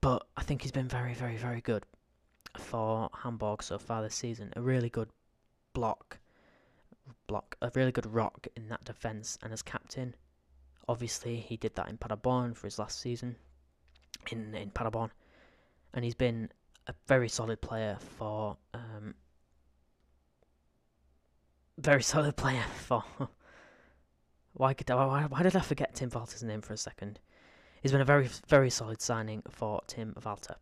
but 0.02 0.26
I 0.36 0.44
think 0.44 0.64
he's 0.64 0.72
been 0.72 0.88
very, 0.88 1.14
very, 1.14 1.38
very 1.38 1.62
good 1.62 1.86
for 2.58 3.10
Hamburg 3.24 3.64
so 3.64 3.78
far 3.78 4.02
this 4.02 4.16
season. 4.16 4.54
A 4.56 4.62
really 4.62 4.90
good 4.90 5.10
block, 5.74 6.20
block, 7.28 7.56
a 7.62 7.72
really 7.76 7.92
good 7.92 8.06
rock 8.06 8.48
in 8.56 8.70
that 8.70 8.84
defence, 8.84 9.38
and 9.42 9.54
as 9.54 9.62
captain, 9.62 10.16
obviously 10.88 11.38
he 11.38 11.58
did 11.58 11.76
that 11.76 11.90
in 11.90 11.98
Paderborn 11.98 12.54
for 12.54 12.68
his 12.68 12.80
last 12.80 13.00
season 13.00 13.36
in 14.32 14.54
in 14.56 14.72
Paderborn, 14.72 15.12
and 15.94 16.04
he's 16.04 16.16
been 16.16 16.50
a 16.88 16.94
very 17.08 17.30
solid 17.30 17.62
player 17.62 17.98
for 18.18 18.58
um, 18.74 19.16
very 21.78 22.04
solid 22.14 22.36
player 22.36 22.64
for. 22.76 23.04
why, 24.54 24.74
could, 24.74 24.90
why, 24.90 25.26
why 25.30 25.44
did 25.44 25.56
I 25.56 25.62
forget 25.62 25.96
Tim 25.96 26.10
Walter's 26.14 26.44
name 26.44 26.62
for 26.62 26.74
a 26.74 26.78
second? 26.78 27.20
He's 27.82 27.92
been 27.92 28.02
a 28.02 28.06
very 28.06 28.30
very 28.48 28.70
solid 28.70 29.02
signing 29.02 29.42
for 29.50 29.82
Tim 29.88 30.14
Walter 30.24 30.58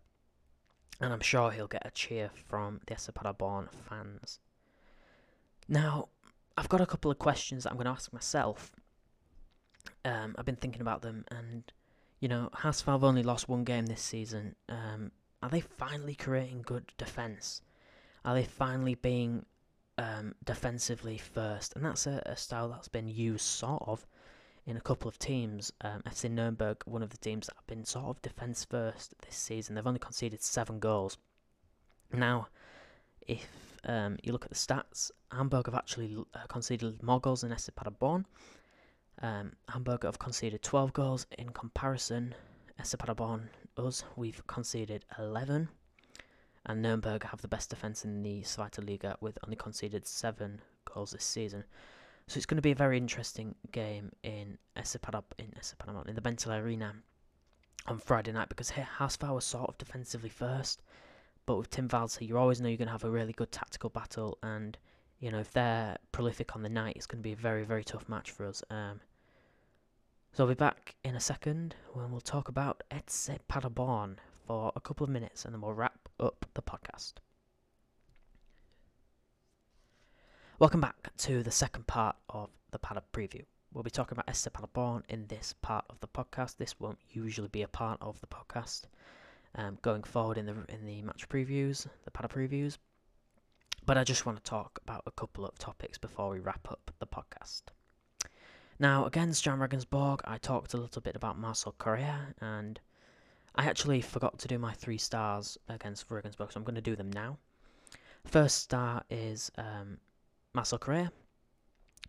and 1.00 1.14
I'm 1.14 1.22
sure 1.22 1.52
he'll 1.52 1.68
get 1.68 1.86
a 1.86 1.92
cheer 1.92 2.30
from 2.34 2.82
the 2.88 2.98
SC 2.98 3.14
Paderborn 3.14 3.70
fans. 3.88 4.40
Now, 5.68 6.10
I've 6.58 6.70
got 6.70 6.82
a 6.82 6.86
couple 6.86 7.10
of 7.12 7.20
questions 7.20 7.64
that 7.64 7.72
I'm 7.72 7.78
going 7.78 7.86
to 7.86 7.92
ask 7.92 8.12
myself. 8.12 8.72
Um, 10.04 10.36
I've 10.38 10.46
been 10.46 10.56
thinking 10.56 10.82
about 10.82 11.02
them, 11.02 11.26
and 11.32 11.72
you 12.20 12.28
know, 12.28 12.50
has 12.58 12.82
Valve 12.82 13.04
only 13.04 13.24
lost 13.24 13.48
one 13.48 13.64
game 13.64 13.86
this 13.86 14.02
season? 14.02 14.56
Um, 14.68 15.12
are 15.42 15.50
they 15.50 15.62
finally 15.62 16.16
creating 16.16 16.64
good 16.64 16.92
defense? 16.98 17.62
Are 18.26 18.34
they 18.34 18.44
finally 18.44 18.96
being 18.96 19.46
um, 19.98 20.36
defensively 20.44 21.18
first? 21.18 21.76
And 21.76 21.86
that's 21.86 22.08
a, 22.08 22.22
a 22.26 22.36
style 22.36 22.68
that's 22.70 22.90
been 22.90 23.08
used 23.08 23.46
sort 23.46 23.84
of 23.86 24.06
in 24.70 24.78
a 24.78 24.82
couple 24.82 25.10
of 25.10 25.18
teams. 25.18 25.74
Um, 25.82 26.02
FC 26.08 26.30
Nuremberg, 26.30 26.84
one 26.86 27.02
of 27.02 27.10
the 27.10 27.18
teams 27.18 27.48
that 27.48 27.56
have 27.56 27.68
been 27.68 27.84
sort 27.86 28.06
of 28.06 28.22
defence 28.22 28.66
first 28.66 29.16
this 29.26 29.36
season. 29.36 29.76
They've 29.76 29.88
only 29.88 30.00
conceded 30.00 30.44
seven 30.44 30.80
goals. 30.80 31.18
Now, 32.14 32.48
if 33.28 33.48
um, 33.84 34.18
you 34.24 34.32
look 34.32 34.46
at 34.46 34.52
the 34.52 34.56
stats, 34.56 35.12
Hamburg 35.32 35.66
have 35.66 35.76
actually 35.76 36.16
uh, 36.34 36.46
conceded 36.48 37.02
more 37.02 37.20
goals 37.20 37.42
than 37.42 37.58
SC 37.58 37.76
Paderborn. 37.76 38.26
Um, 39.22 39.54
Hamburg 39.68 40.04
have 40.04 40.20
conceded 40.20 40.62
12 40.62 40.94
goals 40.94 41.26
in 41.38 41.50
comparison. 41.50 42.36
SC 42.82 42.98
Paderborn, 42.98 43.50
us, 43.78 44.04
we've 44.16 44.46
conceded 44.48 45.04
11. 45.18 45.68
And 46.66 46.82
Nuremberg 46.82 47.24
have 47.24 47.42
the 47.42 47.48
best 47.48 47.70
defence 47.70 48.06
in 48.06 48.22
the 48.22 48.42
Zweite 48.42 48.86
Liga 48.86 49.18
with 49.20 49.38
only 49.44 49.56
conceded 49.56 50.06
7 50.06 50.62
goals 50.86 51.12
this 51.12 51.26
season. 51.26 51.64
So 52.30 52.38
it's 52.38 52.46
going 52.46 52.58
to 52.58 52.62
be 52.62 52.70
a 52.70 52.76
very 52.76 52.96
interesting 52.96 53.56
game 53.72 54.12
in 54.22 54.60
SC 54.84 55.02
Paderborn 55.02 55.34
in 55.40 55.52
SC 55.64 55.80
Paderborn 55.80 56.08
in 56.08 56.14
the 56.14 56.22
Bentel 56.22 56.54
Arena 56.64 56.94
on 57.88 57.98
Friday 57.98 58.32
night 58.32 58.50
because 58.50 58.70
HSV 58.70 59.34
was 59.34 59.44
sort 59.44 59.68
of 59.68 59.80
defensively 59.80 60.30
first, 60.30 60.84
but 61.48 61.58
with 61.58 61.72
Tim 61.72 61.90
Walter, 61.92 62.24
you 62.24 62.38
always 62.38 62.62
know 62.62 62.68
you're 62.70 62.78
going 62.78 62.86
to 62.86 62.92
have 62.92 63.04
a 63.04 63.10
really 63.10 63.34
good 63.34 63.52
tactical 63.52 63.90
battle, 63.90 64.38
and 64.44 64.78
you 65.18 65.32
know 65.32 65.40
if 65.40 65.52
they're 65.54 65.98
prolific 66.12 66.56
on 66.56 66.62
the 66.62 66.70
night, 66.70 66.94
it's 66.98 67.08
going 67.08 67.18
to 67.18 67.28
be 67.28 67.34
a 67.34 67.36
very 67.36 67.64
very 67.64 67.84
tough 67.84 68.08
match 68.08 68.30
for 68.30 68.46
us. 68.46 68.64
Um, 68.70 69.02
so 70.32 70.44
I'll 70.44 70.50
be 70.50 70.54
back 70.54 70.98
in 71.04 71.16
a 71.16 71.20
second 71.20 71.74
when 71.94 72.12
we'll 72.12 72.22
talk 72.22 72.48
about 72.48 72.84
Etse 72.92 73.40
for 74.46 74.72
a 74.76 74.82
couple 74.82 75.04
of 75.04 75.10
minutes, 75.10 75.46
and 75.46 75.54
then 75.56 75.62
we'll 75.62 75.74
wrap 75.74 76.08
up 76.20 76.46
the 76.54 76.62
podcast. 76.62 77.14
Welcome 80.60 80.82
back 80.82 81.16
to 81.20 81.42
the 81.42 81.52
second 81.52 81.88
part 81.88 82.18
of 82.28 82.50
the 82.72 82.80
Pader 82.80 83.02
preview. 83.14 83.46
We'll 83.72 83.86
be 83.86 83.90
talking 83.90 84.18
about 84.18 84.36
SC 84.36 84.52
Paderborn 84.52 85.04
in 85.08 85.26
this 85.28 85.56
part 85.62 85.86
of 85.90 86.02
the 86.02 86.08
podcast. 86.10 86.58
This 86.58 86.78
won't 86.82 87.00
usually 87.12 87.48
be 87.48 87.62
a 87.62 87.68
part 87.70 87.98
of 88.02 88.20
the 88.20 88.28
podcast. 88.28 88.82
Um, 89.56 89.78
going 89.82 90.04
forward 90.04 90.38
in 90.38 90.48
the 90.48 90.56
in 90.68 90.86
the 90.86 91.02
match 91.02 91.30
previews, 91.30 91.88
the 92.04 92.12
Pader 92.12 92.30
previews. 92.30 92.78
But 93.86 93.98
I 93.98 94.04
just 94.04 94.26
want 94.26 94.38
to 94.38 94.44
talk 94.44 94.80
about 94.84 95.04
a 95.06 95.12
couple 95.12 95.46
of 95.46 95.58
topics 95.58 95.98
before 95.98 96.30
we 96.30 96.40
wrap 96.40 96.68
up 96.70 96.92
the 97.00 97.08
podcast. 97.08 97.62
Now, 98.80 99.06
against 99.06 99.46
Jahn 99.46 99.60
Regensburg, 99.60 100.20
I 100.26 100.40
talked 100.40 100.74
a 100.74 100.78
little 100.78 101.02
bit 101.02 101.16
about 101.16 101.40
Marcel 101.40 101.74
Correia, 101.78 102.36
and 102.42 102.82
I 103.56 103.64
actually 103.64 104.02
forgot 104.02 104.38
to 104.40 104.50
do 104.50 104.60
my 104.60 104.74
three 104.74 104.98
stars 104.98 105.58
against 105.70 106.12
Regensburg, 106.12 106.52
so 106.52 106.58
I'm 106.58 106.66
going 106.66 106.76
to 106.76 106.82
do 106.82 106.98
them 106.98 107.12
now. 107.14 107.38
First 108.26 108.58
star 108.58 109.04
is 109.10 109.50
um, 109.58 110.00
Marcel 110.54 110.80
Correia. 110.80 111.12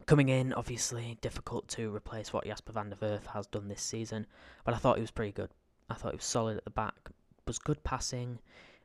Coming 0.06 0.30
in, 0.30 0.54
obviously, 0.54 1.18
difficult 1.20 1.68
to 1.68 1.94
replace 1.94 2.32
what 2.32 2.46
Jasper 2.46 2.72
van 2.72 2.88
der 2.88 2.96
Werf 2.96 3.26
has 3.26 3.46
done 3.46 3.68
this 3.68 3.82
season, 3.82 4.26
but 4.64 4.74
I 4.74 4.78
thought 4.78 4.96
he 4.96 5.02
was 5.02 5.10
pretty 5.10 5.32
good. 5.32 5.50
I 5.90 5.94
thought 5.94 6.12
he 6.12 6.16
was 6.16 6.24
solid 6.24 6.56
at 6.56 6.64
the 6.64 6.70
back, 6.70 7.10
was 7.46 7.58
good 7.58 7.82
passing. 7.84 8.38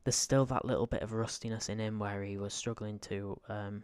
There's 0.04 0.16
still 0.16 0.46
that 0.48 0.66
little 0.66 0.86
bit 0.86 1.02
of 1.02 1.14
rustiness 1.14 1.70
in 1.70 1.80
him 1.80 2.00
where 2.00 2.22
he 2.24 2.38
was 2.38 2.54
struggling 2.54 3.00
to 3.00 3.40
um, 3.48 3.84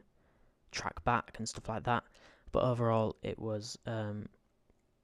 track 0.72 1.04
back 1.04 1.36
and 1.38 1.48
stuff 1.48 1.70
like 1.70 1.84
that. 1.84 2.04
But 2.52 2.64
overall, 2.64 3.16
it 3.24 3.40
was 3.40 3.78
um, 3.86 4.28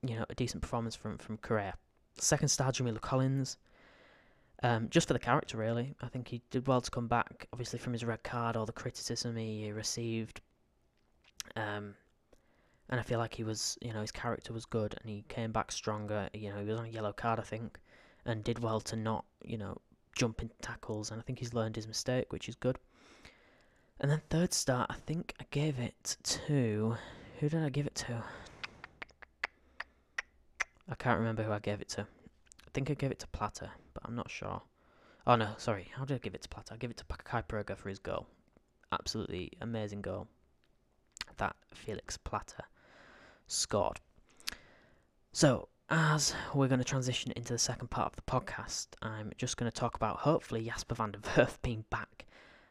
you 0.02 0.16
know 0.18 0.26
a 0.30 0.36
decent 0.36 0.62
performance 0.62 0.96
from 0.96 1.18
from 1.18 1.38
Correia. 1.38 1.76
Second 2.20 2.50
star, 2.50 2.72
Jamilu 2.72 3.00
Collins. 3.00 3.58
Um, 4.64 4.90
just 4.90 5.08
for 5.08 5.14
the 5.14 5.20
character, 5.20 5.56
really. 5.58 5.96
I 6.02 6.08
think 6.08 6.28
he 6.28 6.42
did 6.50 6.68
well 6.68 6.82
to 6.82 6.90
come 6.90 7.08
back, 7.08 7.48
obviously, 7.54 7.78
from 7.78 7.94
his 7.94 8.04
red 8.04 8.24
card, 8.24 8.58
all 8.58 8.66
the 8.66 8.72
criticism 8.72 9.36
he 9.36 9.72
received 9.72 10.42
um, 11.56 11.96
and 12.90 13.00
I 13.00 13.04
feel 13.04 13.20
like 13.20 13.34
he 13.34 13.44
was, 13.44 13.78
you 13.82 13.94
know, 13.94 14.02
his 14.02 14.12
character 14.12 14.54
was 14.54 14.66
good 14.66 14.96
and 15.00 15.10
he 15.10 15.26
came 15.28 15.52
back 15.52 15.72
stronger. 15.72 16.30
You 16.34 16.52
know, 16.52 16.60
he 16.60 16.66
was 16.66 16.80
on 16.80 16.86
a 16.86 16.90
yellow 16.90 17.12
card, 17.14 17.40
I 17.40 17.44
think, 17.44 17.80
and 18.26 18.44
did 18.44 18.60
well 18.60 18.80
to 18.82 18.96
not, 18.96 19.26
you 19.44 19.58
know, 19.58 19.78
jump 20.16 20.42
into 20.42 20.56
tackles. 20.62 21.12
And 21.12 21.20
I 21.20 21.24
think 21.24 21.40
he's 21.40 21.54
learned 21.54 21.76
his 21.76 21.88
mistake, 21.88 22.32
which 22.32 22.48
is 22.48 22.56
good. 22.56 22.80
And 24.00 24.10
then 24.10 24.22
third 24.30 24.54
start, 24.54 24.88
I 24.90 24.96
think 24.96 25.34
I 25.40 25.46
gave 25.52 25.80
it 25.80 26.18
to. 26.24 26.98
Who 27.40 27.50
did 27.50 27.64
I 27.64 27.70
give 27.70 27.88
it 27.88 27.96
to? 27.96 28.24
I 30.90 30.96
can't 30.96 31.20
remember 31.20 31.44
who 31.44 31.52
I 31.52 31.60
gave 31.60 31.82
it 31.82 31.90
to. 31.90 32.02
I 32.02 32.70
think 32.74 32.90
I 32.90 32.94
gave 32.94 33.12
it 33.12 33.20
to 33.20 33.28
Platte, 33.28 33.70
but 33.94 34.04
I'm 34.06 34.16
not 34.16 34.30
sure. 34.30 34.62
Oh 35.26 35.36
no, 35.36 35.50
sorry. 35.58 35.92
How 35.94 36.06
did 36.06 36.16
I 36.16 36.20
give 36.20 36.36
it 36.36 36.44
to 36.44 36.50
Platte? 36.50 36.72
I 36.72 36.78
gave 36.78 36.90
it 36.90 36.98
to 36.98 37.04
Kai 37.06 37.42
Pröger 37.42 37.76
for 37.76 37.90
his 37.90 38.00
goal. 38.00 38.28
Absolutely 38.94 39.52
amazing 39.60 40.02
goal 40.02 40.30
that 41.38 41.56
Felix 41.74 42.18
Platte 42.18 42.66
scored. 43.48 44.00
So, 45.32 45.70
as 45.90 46.34
we're 46.54 46.68
going 46.68 46.80
to 46.80 46.86
transition 46.86 47.32
into 47.36 47.54
the 47.54 47.60
second 47.60 47.90
part 47.90 48.08
of 48.08 48.16
the 48.16 48.22
podcast, 48.24 48.88
I'm 49.02 49.32
just 49.38 49.58
going 49.58 49.72
to 49.72 49.80
talk 49.80 49.96
about 49.96 50.18
hopefully 50.18 50.66
Jasper 50.66 50.96
van 50.96 51.12
der 51.12 51.20
Werf 51.36 51.60
being 51.62 51.86
back 51.90 52.26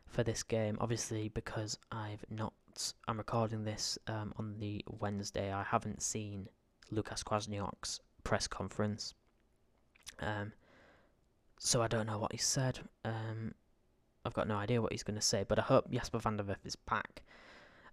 for 0.06 0.22
this 0.22 0.42
game. 0.42 0.76
Obviously, 0.80 1.28
because 1.28 1.78
I've 1.90 2.24
not, 2.30 2.52
I'm 3.08 3.18
recording 3.18 3.64
this 3.64 3.98
um, 4.06 4.34
on 4.36 4.56
the 4.58 4.84
Wednesday. 5.00 5.52
I 5.52 5.62
haven't 5.62 6.02
seen 6.02 6.48
Lukas 6.90 7.22
Kwasniok's 7.22 8.00
press 8.22 8.46
conference, 8.46 9.14
um, 10.20 10.52
so 11.58 11.82
I 11.82 11.88
don't 11.88 12.06
know 12.06 12.18
what 12.18 12.32
he 12.32 12.38
said. 12.38 12.80
Um, 13.04 13.54
I've 14.24 14.34
got 14.34 14.48
no 14.48 14.56
idea 14.56 14.82
what 14.82 14.92
he's 14.92 15.04
going 15.04 15.18
to 15.18 15.22
say, 15.22 15.44
but 15.46 15.58
I 15.58 15.62
hope 15.62 15.90
Jasper 15.90 16.18
van 16.18 16.36
der 16.36 16.44
Werf 16.44 16.66
is 16.66 16.76
back 16.76 17.22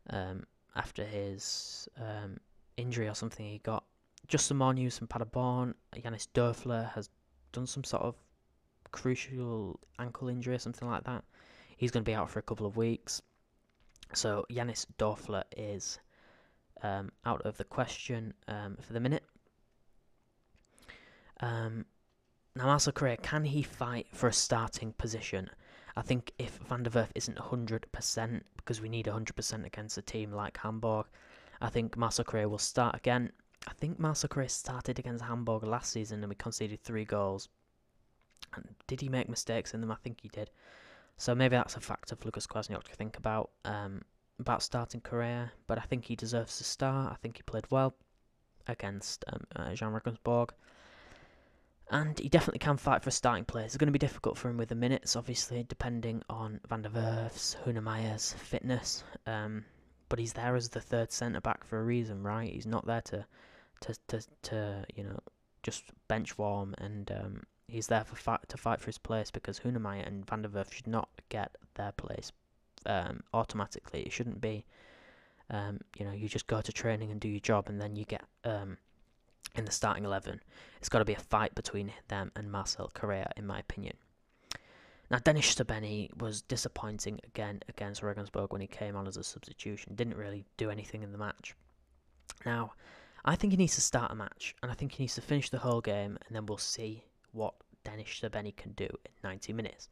um, 0.10 0.46
after 0.76 1.04
his 1.04 1.88
um, 1.98 2.38
injury 2.78 3.08
or 3.08 3.14
something 3.14 3.46
he 3.46 3.60
got. 3.60 3.84
Just 4.28 4.48
some 4.48 4.58
more 4.58 4.74
news 4.74 4.98
from 4.98 5.08
Paderborn. 5.08 5.76
Janis 6.02 6.28
Dörfler 6.34 6.92
has 6.94 7.10
done 7.52 7.68
some 7.68 7.84
sort 7.84 8.04
of 8.04 8.16
crucial 8.92 9.80
ankle 10.00 10.30
injury 10.30 10.56
or 10.56 10.60
something 10.60 10.88
like 10.88 11.04
that. 11.04 11.24
He's 11.78 11.92
going 11.92 12.04
to 12.04 12.10
be 12.10 12.16
out 12.16 12.30
for 12.30 12.40
a 12.40 12.44
couple 12.44 12.66
of 12.66 12.78
weeks. 12.78 13.22
So 14.14 14.46
Janis 14.52 14.86
Dörfler 14.98 15.44
is 15.58 16.00
um, 16.82 17.12
out 17.26 17.42
of 17.42 17.58
the 17.58 17.64
question 17.64 18.34
um, 18.48 18.78
for 18.80 18.94
the 18.94 19.00
minute. 19.00 19.24
Um, 21.40 21.86
now, 22.56 22.66
Marcel 22.66 22.94
Correia, 22.94 23.18
can 23.18 23.44
he 23.46 23.64
fight 23.64 24.08
for 24.12 24.28
a 24.28 24.34
starting 24.34 24.94
position? 24.94 25.50
I 25.96 26.02
think 26.02 26.32
if 26.40 26.58
Van 26.68 26.84
der 26.84 26.90
Werf 26.92 27.12
isn't 27.16 27.38
100%, 27.38 28.42
because 28.58 28.82
we 28.82 28.90
need 28.90 29.06
100% 29.06 29.66
against 29.66 29.98
a 29.98 30.02
team 30.02 30.32
like 30.32 30.58
Hamburg, 30.58 31.06
I 31.62 31.70
think 31.70 31.96
Marcel 31.96 32.26
Correia 32.26 32.50
will 32.50 32.58
start 32.58 32.96
again. 32.96 33.32
I 33.68 33.74
think 33.74 34.00
Marcel 34.00 34.28
Correia 34.28 34.50
started 34.50 35.00
against 35.00 35.24
Hamburg 35.24 35.64
last 35.64 35.92
season 35.92 36.22
and 36.22 36.30
we 36.30 36.36
conceded 36.36 36.82
three 36.84 37.06
goals. 37.06 37.48
And 38.56 38.76
did 38.88 39.02
he 39.02 39.10
make 39.10 39.30
mistakes 39.30 39.74
in 39.74 39.82
them? 39.82 39.92
I 39.92 39.96
think 39.96 40.20
he 40.22 40.30
did. 40.30 40.50
So 41.18 41.34
maybe 41.34 41.56
that's 41.56 41.78
a 41.78 41.80
factor 41.80 42.16
for 42.16 42.26
Lukas 42.26 42.48
Kwasniok 42.48 42.84
to 42.84 42.96
think 42.96 43.18
about 43.18 43.52
um, 43.66 44.02
about 44.40 44.64
starting 44.64 45.02
Correia. 45.02 45.52
But 45.68 45.78
I 45.78 45.82
think 45.82 46.06
he 46.06 46.16
deserves 46.16 46.58
to 46.58 46.64
start. 46.64 47.12
I 47.14 47.16
think 47.16 47.38
he 47.38 47.44
played 47.44 47.70
well 47.70 47.96
against 48.68 49.24
um, 49.32 49.42
uh, 49.56 49.74
Jahn 49.74 49.94
Regensburg. 49.94 50.54
And 51.92 52.18
he 52.18 52.30
definitely 52.30 52.60
can 52.60 52.78
fight 52.78 53.04
for 53.04 53.10
a 53.10 53.12
starting 53.12 53.46
place. 53.46 53.68
It's 53.68 53.78
going 53.78 53.88
to 53.88 53.92
be 53.92 54.00
difficult 54.00 54.38
for 54.38 54.50
him 54.50 54.58
with 54.58 54.70
the 54.70 54.76
minutes, 54.76 55.16
obviously, 55.16 55.64
depending 55.68 56.24
on 56.30 56.60
Van 56.68 56.82
der 56.82 56.90
Werf's, 56.90 57.58
Hünemeier's 57.66 58.34
fitness. 58.34 59.04
Um, 59.28 59.66
but 60.10 60.20
he's 60.20 60.34
there 60.34 60.56
as 60.56 60.70
the 60.70 60.82
third 60.82 61.12
centre 61.12 61.42
back 61.42 61.66
for 61.66 61.80
a 61.80 61.84
reason, 61.84 62.24
right? 62.24 62.52
He's 62.52 62.66
not 62.66 62.86
there 62.86 63.02
to, 63.02 63.26
to, 63.82 63.96
to, 64.08 64.22
to 64.44 64.86
you 64.96 65.04
know, 65.04 65.20
just 65.62 65.84
bench 66.08 66.38
warm 66.38 66.76
and 66.78 67.12
um, 67.12 67.44
he's 67.68 67.88
there 67.88 68.04
for 68.04 68.16
fight, 68.16 68.42
to 68.50 68.58
fight 68.58 68.80
for 68.80 68.88
his 68.88 68.98
place 68.98 69.32
because 69.32 69.60
Hünemeier 69.60 70.06
and 70.06 70.26
Van 70.26 70.42
der 70.42 70.50
Werf 70.50 70.72
should 70.74 70.88
not 70.88 71.10
get 71.30 71.56
their 71.76 71.92
place 71.94 72.32
um, 72.86 73.22
automatically. 73.34 74.04
It 74.04 74.12
shouldn't 74.12 74.42
be, 74.42 74.66
um, 75.50 75.80
you 75.98 76.06
know, 76.06 76.12
you 76.12 76.28
just 76.28 76.48
go 76.48 76.62
to 76.62 76.72
training 76.72 77.12
and 77.12 77.20
do 77.20 77.28
your 77.28 77.40
job 77.40 77.68
and 77.68 77.82
then 77.82 77.96
you 77.96 78.06
get 78.06 78.24
um, 78.44 78.78
in 79.56 79.66
the 79.66 79.72
starting 79.72 80.06
11. 80.06 80.42
It's 80.80 80.90
got 80.90 81.00
to 81.00 81.06
be 81.06 81.14
a 81.14 81.20
fight 81.20 81.56
between 81.56 81.92
them 82.08 82.32
and 82.36 82.52
Marcel 82.52 82.90
Correia, 82.94 83.32
in 83.38 83.46
my 83.46 83.60
opinion. 83.60 83.96
Now, 85.12 85.20
Dennis 85.20 85.54
Srbeny 85.54 86.16
was 86.20 86.42
disappointing 86.42 87.20
again 87.24 87.62
against 87.70 88.02
Regensburg 88.02 88.52
when 88.52 88.62
he 88.62 88.68
came 88.68 88.96
on 88.96 89.08
as 89.08 89.18
a 89.18 89.24
substitution. 89.24 89.96
Didn't 89.96 90.18
really 90.18 90.46
do 90.58 90.70
anything 90.70 91.04
in 91.04 91.12
the 91.12 91.18
match. 91.18 91.54
Now, 92.46 92.74
I 93.24 93.36
think 93.36 93.54
he 93.54 93.58
needs 93.58 93.76
to 93.76 93.82
start 93.82 94.12
a 94.12 94.16
match, 94.16 94.56
and 94.64 94.72
I 94.72 94.76
think 94.76 94.94
he 94.94 95.04
needs 95.04 95.16
to 95.16 95.22
finish 95.22 95.50
the 95.50 95.60
whole 95.60 95.82
game, 95.82 96.18
and 96.26 96.36
then 96.36 96.46
we'll 96.46 96.58
see 96.58 97.04
what 97.32 97.54
Dennis 97.84 98.08
Srbeny 98.08 98.56
can 98.56 98.72
do 98.72 98.86
in 98.86 99.12
90 99.24 99.54
minutes. 99.54 99.90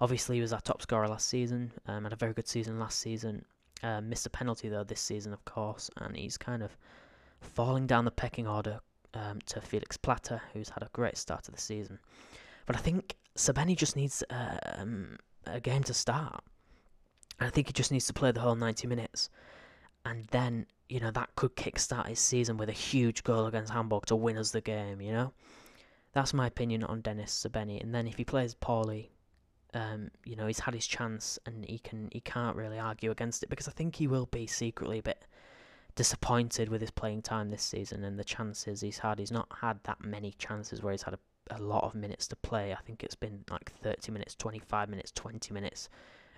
Obviously, 0.00 0.36
he 0.36 0.42
was 0.42 0.52
our 0.52 0.60
top 0.60 0.82
scorer 0.82 1.08
last 1.08 1.28
season, 1.28 1.72
um, 1.86 2.04
had 2.04 2.12
a 2.12 2.16
very 2.16 2.32
good 2.32 2.48
season 2.48 2.78
last 2.78 3.00
season. 3.00 3.44
Uh, 3.82 4.00
missed 4.00 4.26
a 4.26 4.30
penalty, 4.30 4.68
though, 4.68 4.84
this 4.84 5.00
season, 5.00 5.32
of 5.32 5.44
course, 5.44 5.90
and 5.96 6.16
he's 6.16 6.38
kind 6.38 6.62
of 6.62 6.76
falling 7.40 7.86
down 7.86 8.04
the 8.04 8.10
pecking 8.10 8.46
order 8.46 8.80
um, 9.14 9.40
to 9.46 9.60
Felix 9.60 9.96
Platte, 9.96 10.40
who's 10.52 10.68
had 10.68 10.82
a 10.82 10.90
great 10.92 11.16
start 11.16 11.44
to 11.44 11.50
the 11.50 11.60
season. 11.60 11.98
But 12.66 12.76
I 12.76 12.78
think 12.78 13.16
Srbeny 13.36 13.76
just 13.76 13.96
needs 13.96 14.22
um, 14.30 15.18
a 15.46 15.60
game 15.60 15.82
to 15.84 15.94
start. 15.94 16.42
And 17.38 17.46
I 17.46 17.50
think 17.50 17.68
he 17.68 17.72
just 17.72 17.90
needs 17.90 18.06
to 18.06 18.12
play 18.12 18.32
the 18.32 18.40
whole 18.40 18.54
90 18.54 18.86
minutes. 18.86 19.30
And 20.04 20.26
then, 20.30 20.66
you 20.88 21.00
know, 21.00 21.10
that 21.10 21.34
could 21.36 21.56
kickstart 21.56 22.06
his 22.06 22.20
season 22.20 22.56
with 22.56 22.68
a 22.68 22.72
huge 22.72 23.24
goal 23.24 23.46
against 23.46 23.72
Hamburg 23.72 24.06
to 24.06 24.16
win 24.16 24.38
us 24.38 24.50
the 24.50 24.60
game, 24.60 25.00
you 25.00 25.12
know? 25.12 25.32
That's 26.12 26.34
my 26.34 26.46
opinion 26.46 26.84
on 26.84 27.02
Dennis 27.02 27.46
Srbeny. 27.46 27.80
And 27.80 27.94
then 27.94 28.06
if 28.06 28.16
he 28.16 28.24
plays 28.24 28.54
poorly, 28.54 29.10
um, 29.74 30.10
you 30.24 30.36
know, 30.36 30.46
he's 30.46 30.58
had 30.58 30.74
his 30.74 30.86
chance 30.86 31.38
and 31.46 31.64
he 31.64 31.78
can 31.78 32.08
he 32.12 32.20
can't 32.20 32.56
really 32.56 32.78
argue 32.78 33.10
against 33.10 33.42
it 33.42 33.48
because 33.48 33.68
I 33.68 33.72
think 33.72 33.96
he 33.96 34.06
will 34.08 34.26
be 34.26 34.46
secretly 34.46 34.98
a 34.98 35.02
bit 35.02 35.24
disappointed 35.94 36.68
with 36.68 36.80
his 36.80 36.90
playing 36.90 37.22
time 37.22 37.50
this 37.50 37.62
season 37.62 38.04
and 38.04 38.18
the 38.18 38.24
chances 38.24 38.80
he's 38.80 38.98
had. 38.98 39.18
He's 39.18 39.32
not 39.32 39.48
had 39.60 39.80
that 39.84 40.02
many 40.02 40.32
chances 40.38 40.82
where 40.82 40.92
he's 40.92 41.02
had 41.02 41.14
a, 41.14 41.18
a 41.50 41.58
lot 41.58 41.84
of 41.84 41.94
minutes 41.94 42.26
to 42.28 42.36
play. 42.36 42.72
I 42.72 42.80
think 42.82 43.02
it's 43.02 43.14
been 43.14 43.44
like 43.50 43.72
30 43.82 44.12
minutes, 44.12 44.34
25 44.34 44.88
minutes, 44.88 45.12
20 45.12 45.52
minutes 45.54 45.88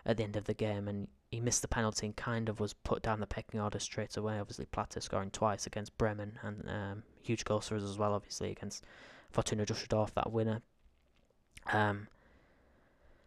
at 0.04 0.16
the 0.16 0.24
end 0.24 0.36
of 0.36 0.44
the 0.44 0.54
game, 0.54 0.88
and 0.88 1.06
he 1.30 1.40
missed 1.40 1.62
the 1.62 1.68
penalty 1.68 2.06
and 2.06 2.16
kind 2.16 2.48
of 2.48 2.60
was 2.60 2.72
put 2.72 3.02
down 3.02 3.20
the 3.20 3.26
pecking 3.26 3.60
order 3.60 3.78
straight 3.78 4.16
away. 4.16 4.38
Obviously, 4.38 4.66
Platte 4.66 5.02
scoring 5.02 5.30
twice 5.30 5.66
against 5.66 5.96
Bremen 5.96 6.38
and 6.42 6.68
um, 6.68 7.02
huge 7.22 7.44
goals 7.44 7.68
for 7.68 7.76
us 7.76 7.82
as 7.82 7.98
well, 7.98 8.12
obviously, 8.12 8.50
against 8.50 8.84
Fortuna 9.30 9.64
Dusseldorf, 9.64 10.12
that 10.14 10.32
winner. 10.32 10.60
Um, 11.72 12.08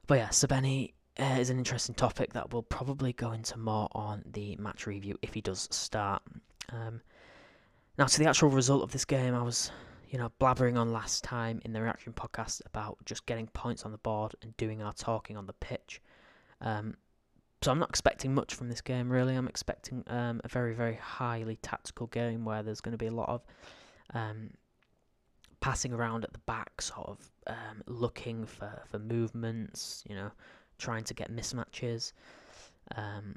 but 0.08 0.16
yeah, 0.16 0.30
Srbeny 0.30 0.94
uh, 1.20 1.38
is 1.40 1.50
an 1.50 1.58
interesting 1.58 1.96
topic 1.96 2.34
that 2.34 2.52
we'll 2.52 2.64
probably 2.64 3.14
go 3.14 3.32
into 3.32 3.58
more 3.58 3.88
on 3.94 4.24
the 4.34 4.56
match 4.58 4.86
review 4.86 5.18
if 5.22 5.34
he 5.34 5.42
does 5.42 5.68
start. 5.72 6.22
Um, 6.70 7.02
now, 7.98 8.06
to 8.06 8.20
the 8.20 8.28
actual 8.28 8.50
result 8.50 8.84
of 8.84 8.92
this 8.92 9.06
game, 9.06 9.34
I 9.34 9.42
was, 9.42 9.72
you 10.10 10.20
know, 10.20 10.32
blabbering 10.42 10.78
on 10.78 10.92
last 10.92 11.24
time 11.24 11.62
in 11.64 11.72
the 11.72 11.82
reaction 11.82 12.12
podcast 12.12 12.62
about 12.66 12.98
just 13.06 13.26
getting 13.26 13.48
points 13.48 13.86
on 13.86 13.92
the 13.92 13.98
board 14.00 14.36
and 14.42 14.56
doing 14.58 14.82
our 14.82 14.94
talking 14.94 15.38
on 15.38 15.46
the 15.46 15.54
pitch. 15.54 16.02
Um, 16.60 16.98
so 17.62 17.72
I'm 17.72 17.80
not 17.80 17.90
expecting 17.90 18.34
much 18.34 18.54
from 18.54 18.68
this 18.70 18.82
game, 18.82 19.10
really. 19.10 19.36
I'm 19.36 19.48
expecting 19.48 20.04
um, 20.08 20.42
a 20.44 20.48
very, 20.50 20.74
very 20.74 20.96
highly 20.96 21.56
tactical 21.62 22.08
game 22.08 22.44
where 22.44 22.62
there's 22.62 22.82
going 22.82 22.92
to 22.92 22.98
be 22.98 23.08
a 23.08 23.12
lot 23.12 23.30
of 23.30 23.46
um, 24.14 24.52
passing 25.62 25.94
around 25.94 26.26
at 26.26 26.34
the 26.34 26.40
back, 26.40 26.82
sort 26.82 27.08
of 27.08 27.32
um, 27.48 27.82
looking 27.88 28.46
for, 28.46 28.84
for 28.92 29.00
movements, 29.00 30.04
you 30.08 30.16
know, 30.16 30.32
trying 30.78 31.04
to 31.06 31.14
get 31.14 31.36
mismatches 31.36 32.14
um, 32.96 33.36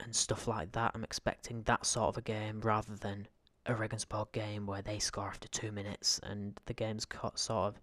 and 0.00 0.14
stuff 0.14 0.48
like 0.48 0.72
that. 0.72 0.92
I'm 0.94 1.04
expecting 1.04 1.62
that 1.62 1.86
sort 1.86 2.08
of 2.08 2.18
a 2.18 2.22
game 2.22 2.60
rather 2.60 2.96
than 2.96 3.26
a 3.66 3.74
Regensburg 3.74 4.30
game 4.32 4.66
where 4.66 4.82
they 4.82 4.98
score 4.98 5.26
after 5.26 5.48
two 5.48 5.72
minutes 5.72 6.20
and 6.22 6.58
the 6.66 6.74
game's 6.74 7.04
cut 7.04 7.38
sort 7.38 7.74
of, 7.74 7.80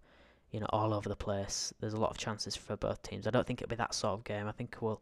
you 0.52 0.60
know, 0.60 0.68
all 0.70 0.94
over 0.94 1.10
the 1.10 1.16
place. 1.16 1.74
There's 1.80 1.94
a 1.94 2.00
lot 2.00 2.12
of 2.12 2.18
chances 2.18 2.56
for 2.56 2.76
both 2.76 3.02
teams. 3.02 3.28
I 3.28 3.32
don't 3.32 3.48
think 3.48 3.62
it'll 3.62 3.70
be 3.70 3.76
that 3.78 3.96
sort 3.96 4.14
of 4.14 4.24
game. 4.24 4.48
I 4.48 4.52
think 4.52 4.78
we'll 4.82 5.02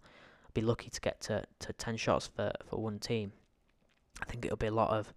be 0.54 0.62
lucky 0.62 0.90
to 0.90 1.02
get 1.02 1.20
to, 1.22 1.44
to 1.60 1.74
10 1.74 1.98
shots 1.98 2.28
for, 2.28 2.52
for 2.66 2.78
one 2.78 3.00
team. 3.00 3.32
I 4.22 4.26
think 4.26 4.46
it'll 4.46 4.58
be 4.58 4.68
a 4.68 4.72
lot 4.72 4.90
of 4.92 5.14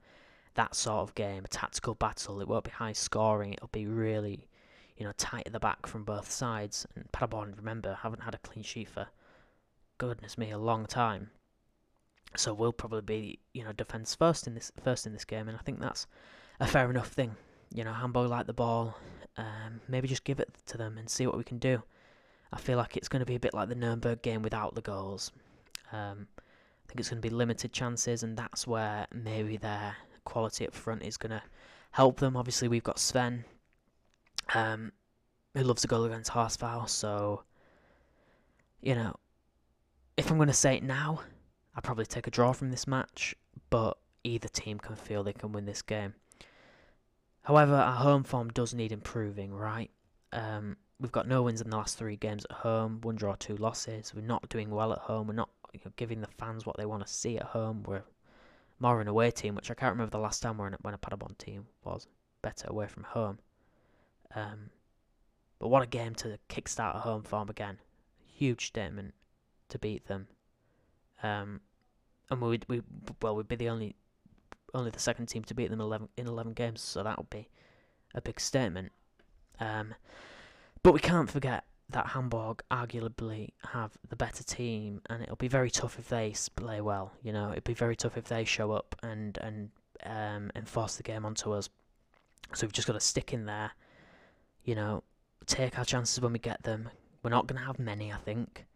that 0.54 0.74
sort 0.74 1.00
of 1.00 1.14
game, 1.14 1.44
a 1.44 1.48
tactical 1.48 1.94
battle. 1.94 2.40
It 2.40 2.48
won't 2.48 2.64
be 2.64 2.70
high 2.70 2.92
scoring. 2.92 3.54
It'll 3.54 3.68
be 3.68 3.86
really, 3.86 4.48
you 5.02 5.08
know, 5.08 5.14
tight 5.16 5.42
at 5.46 5.52
the 5.52 5.58
back 5.58 5.84
from 5.84 6.04
both 6.04 6.30
sides. 6.30 6.86
And 6.94 7.10
Paderborn, 7.10 7.56
remember, 7.56 7.98
haven't 8.02 8.22
had 8.22 8.36
a 8.36 8.38
clean 8.38 8.62
sheet 8.62 8.88
for, 8.88 9.08
goodness 9.98 10.38
me, 10.38 10.52
a 10.52 10.58
long 10.58 10.86
time. 10.86 11.30
So 12.36 12.54
we'll 12.54 12.72
probably 12.72 13.00
be, 13.00 13.38
you 13.52 13.64
know, 13.64 13.72
defence 13.72 14.14
first 14.14 14.46
in 14.46 14.54
this 14.54 14.70
first 14.84 15.04
in 15.04 15.12
this 15.12 15.24
game, 15.24 15.48
and 15.48 15.58
I 15.58 15.60
think 15.62 15.80
that's 15.80 16.06
a 16.60 16.68
fair 16.68 16.88
enough 16.88 17.08
thing. 17.08 17.34
You 17.74 17.82
know, 17.82 17.92
Hamburg 17.92 18.30
like 18.30 18.46
the 18.46 18.52
ball. 18.52 18.96
Um, 19.36 19.80
maybe 19.88 20.06
just 20.06 20.22
give 20.22 20.38
it 20.38 20.50
to 20.66 20.78
them 20.78 20.96
and 20.98 21.10
see 21.10 21.26
what 21.26 21.36
we 21.36 21.42
can 21.42 21.58
do. 21.58 21.82
I 22.52 22.60
feel 22.60 22.78
like 22.78 22.96
it's 22.96 23.08
going 23.08 23.20
to 23.20 23.26
be 23.26 23.34
a 23.34 23.40
bit 23.40 23.54
like 23.54 23.68
the 23.70 23.74
Nuremberg 23.74 24.22
game 24.22 24.42
without 24.42 24.76
the 24.76 24.82
goals. 24.82 25.32
Um, 25.90 26.28
I 26.38 26.86
think 26.86 27.00
it's 27.00 27.10
going 27.10 27.20
to 27.20 27.28
be 27.28 27.34
limited 27.34 27.72
chances, 27.72 28.22
and 28.22 28.36
that's 28.36 28.68
where 28.68 29.08
maybe 29.12 29.56
their 29.56 29.96
quality 30.24 30.64
up 30.64 30.74
front 30.74 31.02
is 31.02 31.16
going 31.16 31.30
to 31.30 31.42
help 31.90 32.20
them. 32.20 32.36
Obviously, 32.36 32.68
we've 32.68 32.84
got 32.84 33.00
Sven, 33.00 33.44
um, 34.54 34.92
who 35.54 35.62
loves 35.62 35.82
to 35.82 35.88
go 35.88 36.04
against 36.04 36.30
Horsfall, 36.30 36.88
so, 36.88 37.42
you 38.80 38.94
know, 38.94 39.14
if 40.16 40.30
I'm 40.30 40.36
going 40.36 40.48
to 40.48 40.54
say 40.54 40.76
it 40.76 40.82
now, 40.82 41.20
I'd 41.74 41.84
probably 41.84 42.06
take 42.06 42.26
a 42.26 42.30
draw 42.30 42.52
from 42.52 42.70
this 42.70 42.86
match, 42.86 43.34
but 43.70 43.96
either 44.24 44.48
team 44.48 44.78
can 44.78 44.96
feel 44.96 45.22
they 45.22 45.32
can 45.32 45.52
win 45.52 45.64
this 45.64 45.82
game. 45.82 46.14
However, 47.42 47.74
our 47.74 47.96
home 47.96 48.22
form 48.22 48.50
does 48.50 48.72
need 48.72 48.92
improving, 48.92 49.52
right? 49.52 49.90
Um, 50.32 50.76
we've 51.00 51.12
got 51.12 51.26
no 51.26 51.42
wins 51.42 51.60
in 51.60 51.70
the 51.70 51.76
last 51.76 51.98
three 51.98 52.16
games 52.16 52.46
at 52.48 52.56
home, 52.56 53.00
one 53.02 53.16
draw, 53.16 53.34
two 53.34 53.56
losses. 53.56 54.12
We're 54.14 54.22
not 54.22 54.48
doing 54.48 54.70
well 54.70 54.92
at 54.92 54.98
home. 54.98 55.26
We're 55.26 55.34
not 55.34 55.50
you 55.72 55.80
know, 55.84 55.92
giving 55.96 56.20
the 56.20 56.28
fans 56.38 56.64
what 56.64 56.76
they 56.76 56.86
want 56.86 57.04
to 57.04 57.12
see 57.12 57.38
at 57.38 57.46
home. 57.46 57.82
We're 57.86 58.04
more 58.78 59.00
an 59.00 59.08
away 59.08 59.30
team, 59.30 59.54
which 59.54 59.70
I 59.70 59.74
can't 59.74 59.92
remember 59.92 60.10
the 60.10 60.18
last 60.18 60.42
time 60.42 60.58
when, 60.58 60.76
when 60.82 60.94
a 60.94 60.98
Paderborn 60.98 61.36
team 61.38 61.66
was 61.84 62.06
better 62.42 62.68
away 62.68 62.86
from 62.86 63.04
home. 63.04 63.38
Um, 64.34 64.70
but 65.58 65.68
what 65.68 65.82
a 65.82 65.86
game 65.86 66.14
to 66.16 66.38
kickstart 66.48 66.96
a 66.96 67.00
home 67.00 67.22
form 67.22 67.48
again. 67.48 67.78
Huge 68.34 68.66
statement 68.66 69.14
to 69.68 69.78
beat 69.78 70.06
them. 70.06 70.28
Um, 71.22 71.60
and 72.30 72.40
we 72.40 72.60
we 72.68 72.82
well 73.20 73.36
we'd 73.36 73.48
be 73.48 73.56
the 73.56 73.68
only 73.68 73.94
only 74.74 74.90
the 74.90 74.98
second 74.98 75.26
team 75.26 75.44
to 75.44 75.54
beat 75.54 75.70
them 75.70 75.80
11, 75.80 76.08
in 76.16 76.26
11 76.26 76.54
games, 76.54 76.80
so 76.80 77.02
that 77.02 77.18
would 77.18 77.30
be 77.30 77.48
a 78.14 78.20
big 78.20 78.40
statement. 78.40 78.90
Um, 79.60 79.94
but 80.82 80.92
we 80.92 81.00
can't 81.00 81.30
forget 81.30 81.64
that 81.90 82.08
Hamburg 82.08 82.62
arguably 82.70 83.50
have 83.72 83.92
the 84.08 84.16
better 84.16 84.42
team, 84.42 85.02
and 85.10 85.22
it'll 85.22 85.36
be 85.36 85.48
very 85.48 85.70
tough 85.70 85.98
if 85.98 86.08
they 86.08 86.34
play 86.56 86.80
well. 86.80 87.12
You 87.22 87.32
know, 87.32 87.50
it'll 87.50 87.62
be 87.62 87.74
very 87.74 87.96
tough 87.96 88.16
if 88.16 88.24
they 88.24 88.44
show 88.44 88.72
up 88.72 88.96
and 89.02 89.38
and 89.38 89.70
um, 90.04 90.50
enforce 90.56 90.96
the 90.96 91.02
game 91.02 91.24
onto 91.24 91.52
us. 91.52 91.68
So 92.54 92.66
we've 92.66 92.72
just 92.72 92.86
got 92.86 92.94
to 92.94 93.00
stick 93.00 93.32
in 93.32 93.46
there. 93.46 93.72
You 94.64 94.74
know, 94.74 95.02
take 95.46 95.78
our 95.78 95.84
chances 95.84 96.20
when 96.20 96.32
we 96.32 96.38
get 96.38 96.62
them. 96.62 96.88
We're 97.22 97.30
not 97.30 97.46
going 97.46 97.60
to 97.60 97.66
have 97.66 97.78
many, 97.78 98.12
I 98.12 98.16
think. 98.16 98.66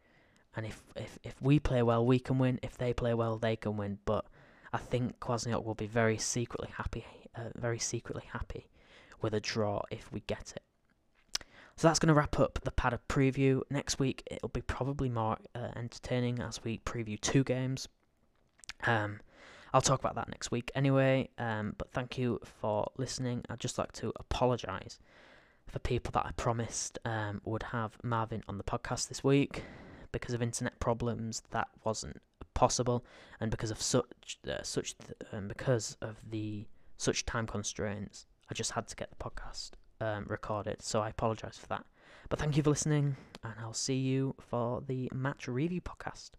And 0.55 0.65
if, 0.65 0.83
if 0.97 1.19
if 1.23 1.41
we 1.43 1.59
play 1.59 1.83
well, 1.83 2.05
we 2.05 2.19
can 2.19 2.39
win. 2.39 2.59
If 2.63 2.79
they 2.79 2.93
play 2.93 3.15
well, 3.15 3.37
they 3.37 3.57
can 3.57 3.77
win. 3.77 3.99
But 4.05 4.25
I 4.73 4.79
think 4.79 5.21
Kwasniok 5.21 5.65
will 5.65 5.75
be 5.75 5.87
very 5.87 6.19
secretly 6.19 6.71
happy, 6.77 7.05
uh, 7.37 7.51
very 7.55 7.79
secretly 7.79 8.25
happy 8.33 8.67
with 9.21 9.35
a 9.35 9.41
draw 9.41 9.83
if 9.91 10.11
we 10.13 10.21
get 10.27 10.55
it. 10.57 10.63
So 11.77 11.89
that's 11.89 11.99
going 11.99 12.09
to 12.09 12.15
wrap 12.15 12.39
up 12.39 12.59
the 12.65 12.71
Pader 12.71 12.99
preview. 13.07 13.61
Next 13.69 13.99
week 13.99 14.23
it'll 14.31 14.49
be 14.49 14.63
probably 14.63 15.11
more 15.11 15.37
uh, 15.55 15.69
entertaining 15.77 16.41
as 16.41 16.65
we 16.65 16.79
preview 16.79 17.21
two 17.21 17.45
games. 17.45 17.87
Um, 18.85 19.21
I'll 19.75 19.83
talk 19.83 20.01
about 20.01 20.15
that 20.15 20.31
next 20.31 20.51
week 20.51 20.71
anyway. 20.75 21.29
Um, 21.37 21.75
but 21.77 21.91
thank 21.91 22.17
you 22.17 22.41
for 22.61 22.91
listening. 22.97 23.45
I'd 23.51 23.61
just 23.61 23.77
like 23.77 23.93
to 23.93 24.11
apologise 24.17 24.99
for 25.69 25.79
people 25.79 26.11
that 26.13 26.27
I 26.27 26.33
promised 26.33 26.99
um, 27.05 27.41
would 27.45 27.65
have 27.65 27.97
Marvin 28.03 28.43
on 28.49 28.59
the 28.59 28.65
podcast 28.65 29.09
this 29.09 29.25
week 29.25 29.65
because 30.13 30.35
of 30.35 30.43
internet 30.43 30.79
problems. 30.81 31.43
That 31.51 31.69
wasn't 31.85 32.21
possible, 32.55 33.05
and 33.41 33.51
because 33.51 33.71
of 33.71 33.81
such 33.81 34.39
uh, 34.49 34.63
such 34.63 34.97
th- 34.99 35.19
um, 35.33 35.49
because 35.49 35.97
of 36.01 36.17
the 36.29 36.67
such 36.97 37.27
time 37.27 37.47
constraints, 37.47 38.27
I 38.51 38.55
just 38.55 38.73
had 38.73 38.89
to 38.89 38.97
get 38.97 39.11
the 39.11 39.17
podcast 39.17 39.73
um, 40.01 40.27
recorded. 40.29 40.83
So 40.83 41.01
I 41.01 41.11
apologise 41.11 41.59
for 41.59 41.67
that. 41.69 41.85
But 42.29 42.39
thank 42.39 42.57
you 42.57 42.63
for 42.63 42.71
listening, 42.71 43.17
and 43.45 43.55
I'll 43.61 43.73
see 43.73 43.97
you 43.97 44.35
for 44.39 44.83
the 44.87 45.11
match 45.15 45.47
review 45.47 45.81
podcast, 45.81 46.31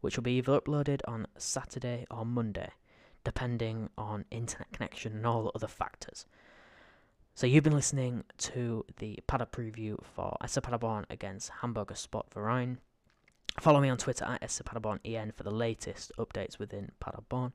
which 0.00 0.16
will 0.16 0.22
be 0.22 0.38
either 0.38 0.58
uploaded 0.58 1.00
on 1.06 1.26
Saturday 1.36 2.06
or 2.10 2.24
Monday, 2.24 2.70
depending 3.24 3.90
on 3.98 4.24
internet 4.30 4.72
connection 4.72 5.12
and 5.12 5.26
all 5.26 5.50
other 5.54 5.66
factors. 5.66 6.26
So 7.36 7.46
you've 7.46 7.64
been 7.64 7.74
listening 7.74 8.24
to 8.38 8.86
the 8.96 9.18
Pader 9.28 9.46
preview 9.46 10.02
for 10.14 10.38
SC 10.46 10.62
Paderborn 10.62 11.04
against 11.10 11.50
Hamburger 11.60 11.94
Sport 11.94 12.32
Verein. 12.32 12.78
Follow 13.60 13.78
me 13.78 13.90
on 13.90 13.98
Twitter 13.98 14.24
at 14.24 14.50
SC 14.50 14.64
Paderborn 14.64 15.00
EN 15.04 15.32
for 15.32 15.42
the 15.42 15.50
latest 15.50 16.12
updates 16.18 16.58
within 16.58 16.92
Paderborn. 16.98 17.52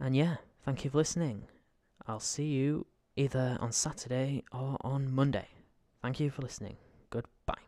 And 0.00 0.16
yeah, 0.16 0.36
thank 0.64 0.86
you 0.86 0.90
for 0.90 0.96
listening. 0.96 1.42
I'll 2.06 2.18
see 2.18 2.46
you 2.46 2.86
either 3.14 3.58
on 3.60 3.72
Saturday 3.72 4.44
or 4.52 4.78
on 4.80 5.12
Monday. 5.14 5.48
Thank 6.00 6.18
you 6.18 6.30
for 6.30 6.40
listening. 6.40 6.78
Goodbye. 7.10 7.58